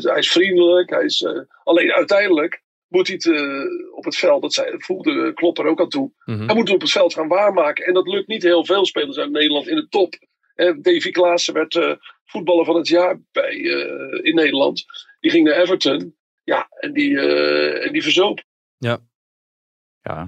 [0.04, 0.90] hij is vriendelijk.
[0.90, 1.26] Hij is,
[1.64, 4.42] alleen uiteindelijk moet hij het op het veld.
[4.42, 6.12] Dat zei, voegde Klopp er ook aan toe.
[6.24, 6.46] Mhm.
[6.46, 7.84] Hij moet het op het veld gaan waarmaken.
[7.86, 10.14] En dat lukt niet heel veel spelers uit Nederland in de top.
[10.54, 13.54] Davy Klaassen werd voetballer van het jaar bij,
[14.22, 14.84] in Nederland.
[15.20, 16.16] Die ging naar Everton.
[16.42, 17.20] Ja, en die,
[17.80, 18.42] en die verzoop.
[18.78, 18.98] Ja,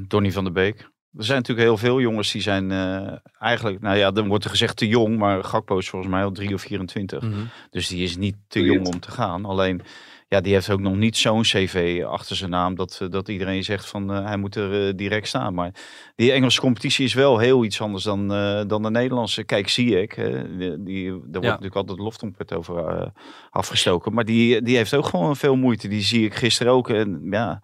[0.08, 0.92] Donny van der Beek.
[1.16, 4.50] Er zijn natuurlijk heel veel jongens die zijn eh, eigenlijk, nou ja, dan wordt er
[4.50, 7.22] gezegd te jong, maar Gakpo is volgens mij al 3 of 24.
[7.22, 7.40] Mhm.
[7.70, 9.44] Dus die is niet te jong om te gaan.
[9.44, 9.82] Alleen,
[10.28, 13.64] ja, die heeft ook nog niet zo'n cv achter zijn naam dat, eh, dat iedereen
[13.64, 15.54] zegt van eh, hij moet er direct staan.
[15.54, 15.74] Maar
[16.16, 19.44] die Engelse competitie is wel heel iets anders dan, eh, dan de Nederlandse.
[19.44, 23.12] Kijk, zie ik, hè, die, die, daar wordt natuurlijk altijd loftrompet over
[23.50, 24.14] afgestoken.
[24.14, 25.88] Maar die, die heeft ook gewoon veel moeite.
[25.88, 26.88] Die zie ik gisteren ook.
[26.88, 27.62] En ja,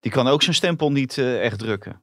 [0.00, 2.02] die kan ook zijn stempel niet eh, echt drukken.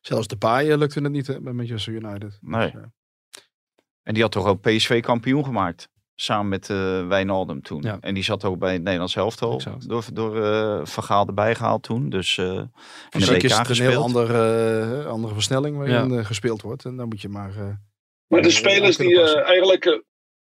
[0.00, 2.38] Zelfs de paaien lukte het niet hè, bij Manchester United.
[2.40, 2.70] Nee.
[2.70, 2.86] Dus, eh,
[4.02, 5.88] En die had toch ook PSV kampioen gemaakt.
[6.14, 7.82] Samen met eh Wijnaldum toen.
[7.82, 7.98] Ja.
[8.00, 9.54] En die zat ook bij het Nederlands elftal.
[9.54, 9.88] Exact.
[9.88, 12.08] Door, door eh Van Gaal erbij gehaald toen.
[12.10, 12.70] Dus, eh en
[13.10, 16.84] de WK is het een heel andere, andere versnelling waarin eh, gespeeld wordt.
[16.84, 17.56] En dan moet je maar...
[17.56, 17.72] eh,
[18.26, 20.02] Maar de spelers die eh, eigenlijk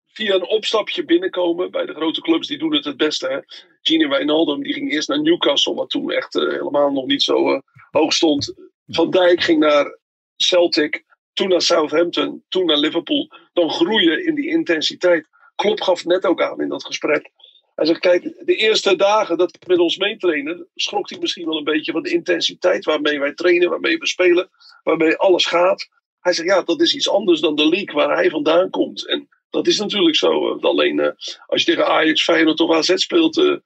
[0.06, 3.26] via een opstapje binnenkomen bij de grote clubs, die doen het het beste.
[3.28, 3.38] Hè?
[3.82, 7.52] Gini Wijnaldum die ging eerst naar Newcastle, wat toen echt eh, helemaal nog niet zo
[7.52, 7.60] eh,
[7.90, 8.54] hoog stond.
[8.86, 9.98] Van Dijk ging naar
[10.36, 13.30] Celtic, toen naar Southampton, toen naar Liverpool.
[13.52, 15.28] Dan groeien in die intensiteit.
[15.54, 17.30] Klopp gaf net ook aan in dat gesprek.
[17.74, 21.56] Hij zegt, kijk, de eerste dagen dat we met ons meetrainen, schrok hij misschien wel
[21.56, 24.50] een beetje van de intensiteit waarmee wij trainen, waarmee we spelen,
[24.82, 25.88] waarmee alles gaat.
[26.20, 29.06] Hij zegt, ja, dat is iets anders dan de league waar hij vandaan komt.
[29.06, 30.56] En dat is natuurlijk zo.
[30.56, 31.10] eh, Alleen eh,
[31.46, 33.56] als je tegen Ajax, Feyenoord of AZ speelt, eh,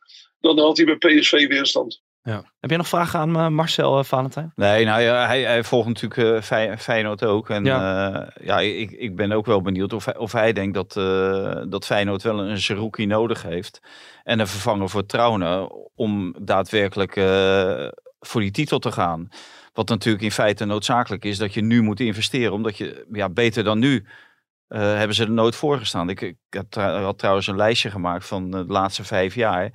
[0.40, 2.02] dan had hij bij PSV weerstand.
[2.22, 2.52] Ja.
[2.60, 4.52] Heb jij nog vragen aan Marcel uh, Valentijn?
[4.54, 7.50] Nee, nou ja, hij, hij volgt natuurlijk eh, Fey- Feyenoord ook.
[7.50, 10.96] En ja, ja ik, ik ben ook wel benieuwd of hij, of hij denkt dat,
[10.96, 13.80] eh, dat Feyenoord wel een Zerouki nodig heeft.
[14.22, 17.88] En een vervanger voor Trouwen om daadwerkelijk eh,
[18.20, 19.28] voor die titel te gaan.
[19.72, 22.52] Wat natuurlijk in feite noodzakelijk is dat je nu moet investeren.
[22.52, 24.06] Omdat je ja, beter dan nu
[24.74, 26.08] uh, hebben ze er nooit voor gestaan.
[26.08, 29.72] Ik, ik had, trouwens een lijstje gemaakt van de laatste vijf jaar.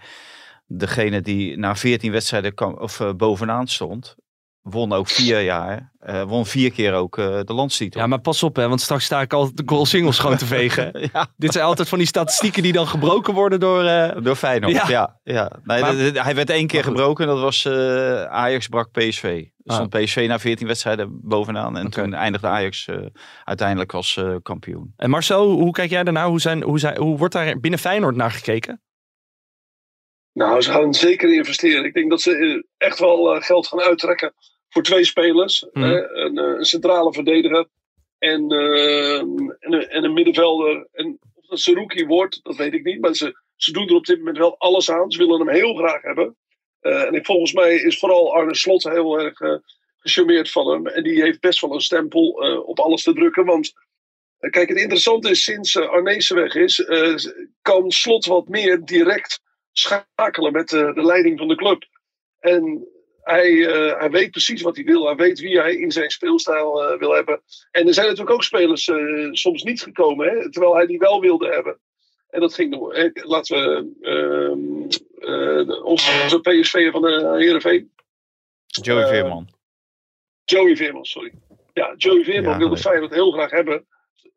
[0.67, 4.15] Degene die na 14 wedstrijden kan, of, uh, bovenaan stond,
[4.69, 5.91] won ook vier jaar.
[6.09, 8.01] Uh, won vier keer ook uh, de landstitel.
[8.01, 10.45] Ja, maar pas op hè, want straks sta ik altijd de goal singles schoon te
[10.45, 10.91] vegen.
[11.13, 11.27] ja.
[11.37, 13.83] Dit zijn altijd van die statistieken die dan gebroken worden door...
[13.83, 14.11] Uh...
[14.23, 14.87] Door Feyenoord, ja.
[14.87, 15.51] ja, ja.
[15.63, 19.43] Nee, Maar- de- de- hij werd één keer gebroken, dat was eh, Ajax brak PSV.
[19.63, 22.97] Stond PSV na 14 wedstrijden bovenaan en toen eindigde Ajax eh,
[23.43, 24.93] uiteindelijk als eh, kampioen.
[24.97, 26.27] En Marcel, hoe kijk jij daarnaar?
[26.27, 28.81] Hoe, zijn, hoe, zijn, hoe wordt daar binnen Feyenoord naar gekeken?
[30.33, 31.85] Nou, ze gaan zeker investeren.
[31.85, 34.33] Ik denk dat ze eh, echt wel eh, geld gaan uittrekken
[34.69, 35.65] voor twee spelers.
[35.71, 37.67] Hè, een, eh, een centrale verdediger
[38.17, 40.87] en, eh, en, een, en een middenvelder.
[40.91, 43.01] En of dat Saruki wordt, dat weet ik niet.
[43.01, 45.11] Maar ze, ze doen er op dit moment wel alles aan.
[45.11, 46.35] Ze willen hem heel graag hebben.
[46.79, 49.37] Eh, en ik, volgens mij is vooral Arne Slot heel erg
[49.99, 50.87] gecharmeerd van hem.
[50.87, 52.29] En die heeft best wel een stempel
[52.65, 53.45] op alles te drukken.
[53.45, 53.73] Want
[54.39, 56.85] kijk, het interessante is, sinds uh, Arnezen weg is,
[57.61, 59.41] kan Slot wat meer direct
[59.71, 61.85] schakelen met de leiding van de club.
[62.39, 62.87] En
[63.23, 65.05] hij, uh, hij weet precies wat hij wil.
[65.05, 67.41] Hij weet wie hij in zijn speelstijl uh, wil hebben.
[67.71, 71.21] En er zijn natuurlijk ook spelers uh, soms niet gekomen, hè, terwijl hij die wel
[71.21, 71.79] wilde hebben.
[72.29, 72.95] En dat ging door.
[72.95, 73.09] Hè.
[73.13, 73.87] Laten we
[75.19, 77.91] uh, onze PSV van de Heerenveen.
[78.65, 79.49] Joey Veerman.
[80.43, 81.33] Joey Veerman, sorry.
[81.73, 82.77] Ja, Joey Veerman Ja, wilde.
[82.77, 83.87] Feyenoord heel graag hebben.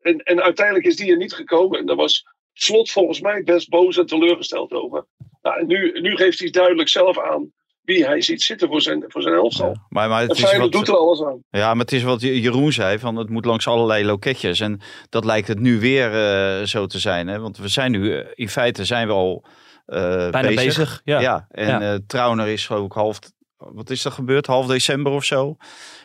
[0.01, 1.79] En, en uiteindelijk is die er niet gekomen.
[1.79, 5.05] En daar was Slot volgens mij best boos en teleurgesteld over.
[5.41, 7.53] Nou, en nu, nu geeft hij duidelijk zelf aan
[7.83, 9.69] wie hij ziet zitten voor zijn, voor zijn elftal.
[9.69, 11.43] Ja, maar, maar het is wat, doet er alles aan.
[11.49, 14.59] Ja, maar het is wat Jeroen zei, van het moet langs allerlei loketjes.
[14.59, 14.79] En
[15.09, 17.27] dat lijkt het nu weer eh, zo te zijn.
[17.27, 17.39] Hè?
[17.39, 19.45] Want we zijn nu, eh, in feite zijn we al
[19.85, 21.01] eh, Bijna bezig.
[21.03, 21.19] ja.
[21.19, 21.97] Ja, en Ja.
[22.07, 23.19] Trauner is geloof ik half,
[23.57, 24.45] wat is er gebeurd?
[24.47, 25.55] Half december of zo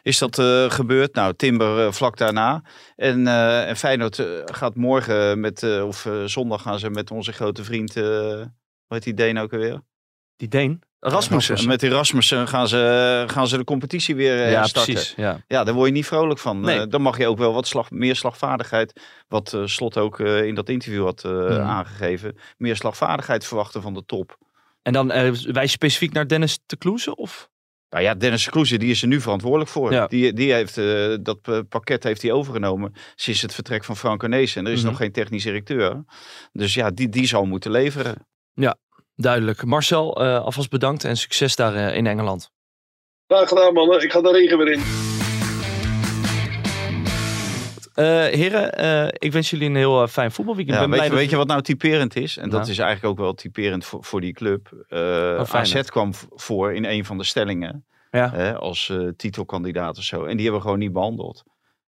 [0.02, 1.14] is dat eh, gebeurd.
[1.14, 2.62] Nou, Timber vlak daarna.
[2.96, 7.32] En, eh, en Feyenoord gaat morgen met, eh, of eh, zondag gaan ze met onze
[7.32, 9.80] grote vriend, eh hoe heet die Deen ook alweer?
[10.36, 10.82] Die Deen.
[11.00, 11.56] Rasmussen.
[11.56, 14.92] En met die Rasmussen gaan ze, gaan ze de competitie weer eh, ja, starten.
[14.94, 15.14] precies.
[15.16, 15.40] Ja.
[15.46, 16.60] Ja, daar word je niet vrolijk van.
[16.60, 16.80] Nee.
[16.80, 20.54] Eh, dan mag je ook wel wat slag, meer slagvaardigheid, wat eh, Slot ook in
[20.54, 21.60] dat interview had Mhm.
[21.60, 24.36] aangegeven, meer slagvaardigheid verwachten van de top.
[24.82, 25.06] En dan
[25.52, 27.16] wij specifiek naar Dennis de Kloeze?
[27.16, 27.48] Of?
[27.90, 29.92] Nou ja, Dennis Kroeze, die is er nu verantwoordelijk voor.
[29.92, 30.06] Ja.
[30.06, 30.74] Die, die heeft,
[31.24, 34.60] dat pakket heeft hij overgenomen sinds het vertrek van Frank Arnezen.
[34.60, 34.88] En er is Mhm.
[34.88, 36.04] nog geen technisch directeur.
[36.52, 38.26] Dus ja, die, die zal moeten leveren.
[39.22, 39.64] Duidelijk.
[39.64, 42.50] Marcel, eh, alvast bedankt en succes daar eh, in Engeland.
[43.26, 44.02] Graag gedaan, mannen.
[44.02, 44.80] Ik ga de regen weer in.
[47.94, 48.04] Eh,
[48.38, 50.76] heren, eh, ik wens jullie een heel fijn voetbalweekend.
[50.76, 52.36] Ja, ben weet, je, blij weet je wat nou typerend is?
[52.36, 54.66] En dat is eigenlijk ook wel typerend voor, voor die club.
[54.88, 55.50] Eh Feyenoord.
[55.52, 58.30] AZ kwam voor in een van de stellingen Ja.
[58.30, 60.24] hè, als eh, titelkandidaat of zo.
[60.24, 61.44] En die hebben we gewoon niet behandeld.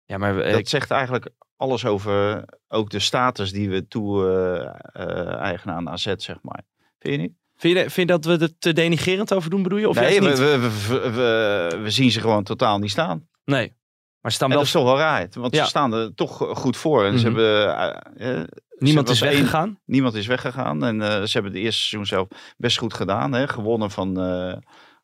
[0.06, 5.90] Ja, maar Dat ik- zegt eigenlijk alles over ook de status die we toe-eigenen aan
[5.90, 6.62] AZ, zeg maar.
[7.06, 7.34] Vind je niet?
[7.58, 9.90] vind, je, vind dat we er te denigerend over doen, bedoel je?
[9.90, 10.38] Of nee, niet?
[10.40, 10.58] we,
[10.90, 13.28] we, we, we zien ze gewoon totaal niet staan.
[13.46, 13.74] Nee.
[14.22, 14.66] Maar ze staan En wel...
[14.66, 15.64] dat is toch wel raar, want Ja.
[15.64, 17.06] ze staan er toch goed voor.
[17.06, 17.40] En ze Mhm.
[17.40, 17.78] hebben,
[18.18, 18.48] eh, eh,
[18.78, 19.80] Niemand ze is weggegaan.
[19.86, 20.84] Niemand is weggegaan.
[20.84, 22.28] En eh, ze hebben het eerste seizoen zelf
[22.58, 23.34] best goed gedaan.
[23.34, 23.48] Hè?
[23.48, 24.14] Gewonnen van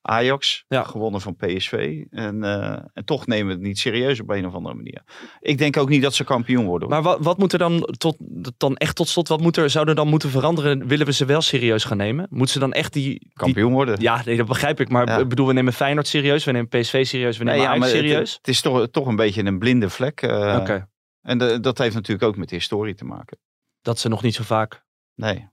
[0.01, 0.65] Ajax.
[0.67, 0.83] Ja.
[0.83, 2.03] Gewonnen van PSV.
[2.09, 5.01] En, eh, en toch nemen we het niet serieus op een of andere manier.
[5.39, 6.89] Ik denk ook niet dat ze kampioen worden.
[6.89, 8.15] Maar wat, wat moet er dan, tot,
[8.57, 10.87] dan echt tot slot, wat moet er, zou er dan moeten veranderen?
[10.87, 12.27] Willen we ze wel serieus gaan nemen?
[12.29, 13.03] Moeten ze dan echt die...
[13.19, 14.01] die kampioen worden.
[14.01, 14.89] ja, nee, dat begrijp ik.
[14.89, 15.25] Maar Ja.
[15.25, 17.99] bedoel, we nemen Feyenoord serieus, we nemen PSV serieus, we Nee, nemen ja, maar Ajax
[18.07, 18.33] serieus.
[18.33, 20.21] Het, is toch, toch een beetje een blinde vlek.
[20.21, 20.87] eh, Oké,
[21.21, 23.37] En de- dat heeft natuurlijk ook met de historie te maken.
[23.81, 24.83] dat ze nog niet zo vaak...
[25.15, 25.49] Nee,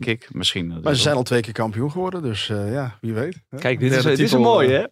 [0.00, 0.28] denk ik.
[0.34, 0.68] Misschien.
[0.68, 3.42] dat Maar is ze zijn al twee keer kampioen geworden, dus eh, ja, wie weet.
[3.48, 3.58] hè?
[3.58, 4.86] Kijk, dit is, dit is een titel, mooie, eh, hè?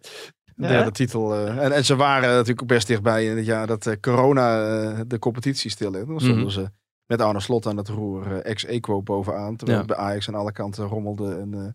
[0.55, 0.89] Derde Ja.
[0.91, 1.33] titel.
[1.35, 4.79] eh, en, en ze waren natuurlijk ook best dichtbij in het jaar dat eh, corona
[4.91, 6.49] eh, de competitie stil Dan stonden Mhm.
[6.49, 6.65] ze
[7.05, 9.55] met Arne Slot aan het roer eh, ex-equo bovenaan.
[9.55, 9.85] Terwijl Ja.
[9.87, 11.65] het bij Ajax aan alle kanten rommelde en eh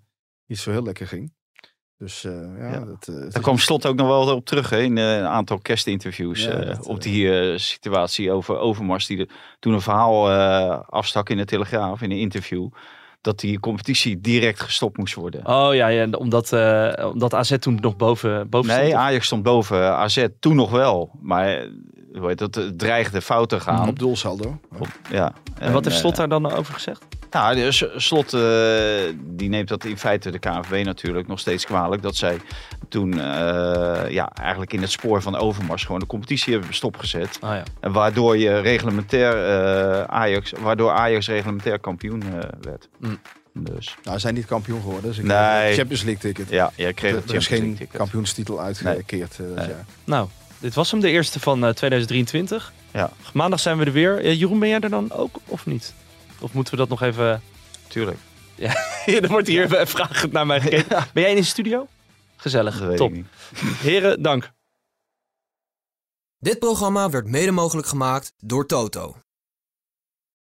[0.47, 1.33] niet zo heel lekker ging.
[1.99, 2.85] Dus eh, ja, Ja.
[2.85, 5.59] dat, eh, Daar kwam Slot ook nog wel op terug hè, in eh, een aantal
[5.59, 6.47] kerstinterviews.
[6.47, 9.07] Eh, dat, op eh, die eh, situatie over Overmars.
[9.07, 12.69] Die er toen een verhaal eh, afstak in de Telegraaf, in een interview.
[13.27, 15.47] Dat die competitie direct gestopt moest worden.
[15.47, 18.93] Oh ja, ja omdat, eh, omdat AZ toen nog boven, boven nee, stond.
[18.95, 20.27] of- Ajax stond boven AZ.
[20.41, 21.11] Toen nog wel.
[21.21, 21.69] Maar eh,
[22.19, 23.89] hoe heet dat, dreigde fout te gaan.
[23.89, 24.59] op doelsaldo.
[24.79, 25.33] Op- ja.
[25.59, 27.05] En wat heeft eh, Slot daar dan over gezegd?
[27.37, 31.65] Nou, de S- Slot eh, die neemt dat in feite de KNVB natuurlijk nog steeds
[31.67, 32.03] kwalijk.
[32.03, 32.39] Dat zij
[32.89, 37.39] toen eh, ja, eigenlijk in het spoor van Overmars gewoon de competitie hebben stopgezet.
[37.43, 37.63] Oh ja.
[37.81, 42.89] En waardoor je reglementair eh, Ajax, waardoor Ajax reglementair kampioen eh, werd.
[42.99, 43.19] Mm.
[43.53, 45.03] Dus Nou, ze zijn niet kampioen geworden.
[45.11, 45.37] Dus ik Nee.
[45.37, 46.49] kreeg Champions League ticket.
[46.51, 47.97] ja, jij kreeg het er is Champions League geen ticket.
[47.97, 49.39] kampioenstitel uitgekeerd.
[49.39, 49.55] Nee.
[49.55, 49.85] jaar.
[50.05, 50.29] Nou,
[50.59, 52.73] dit was hem, de eerste van eh, 2023.
[52.93, 53.11] Ja.
[53.33, 54.33] Maandag zijn we er weer.
[54.33, 55.95] Jeroen, ben jij er dan ook of niet?
[56.41, 57.43] Of moeten we dat nog even...
[57.89, 58.19] Tuurlijk.
[58.55, 58.75] Ja,
[59.07, 61.07] er wordt hier even vragend naar mij gekeken.
[61.13, 61.87] Ben jij in de studio?
[62.37, 63.11] Gezellig, Dat weet top.
[63.11, 63.27] ik niet.
[63.79, 64.51] Heren, dank.
[66.39, 69.17] Dit programma werd mede mogelijk gemaakt door Toto.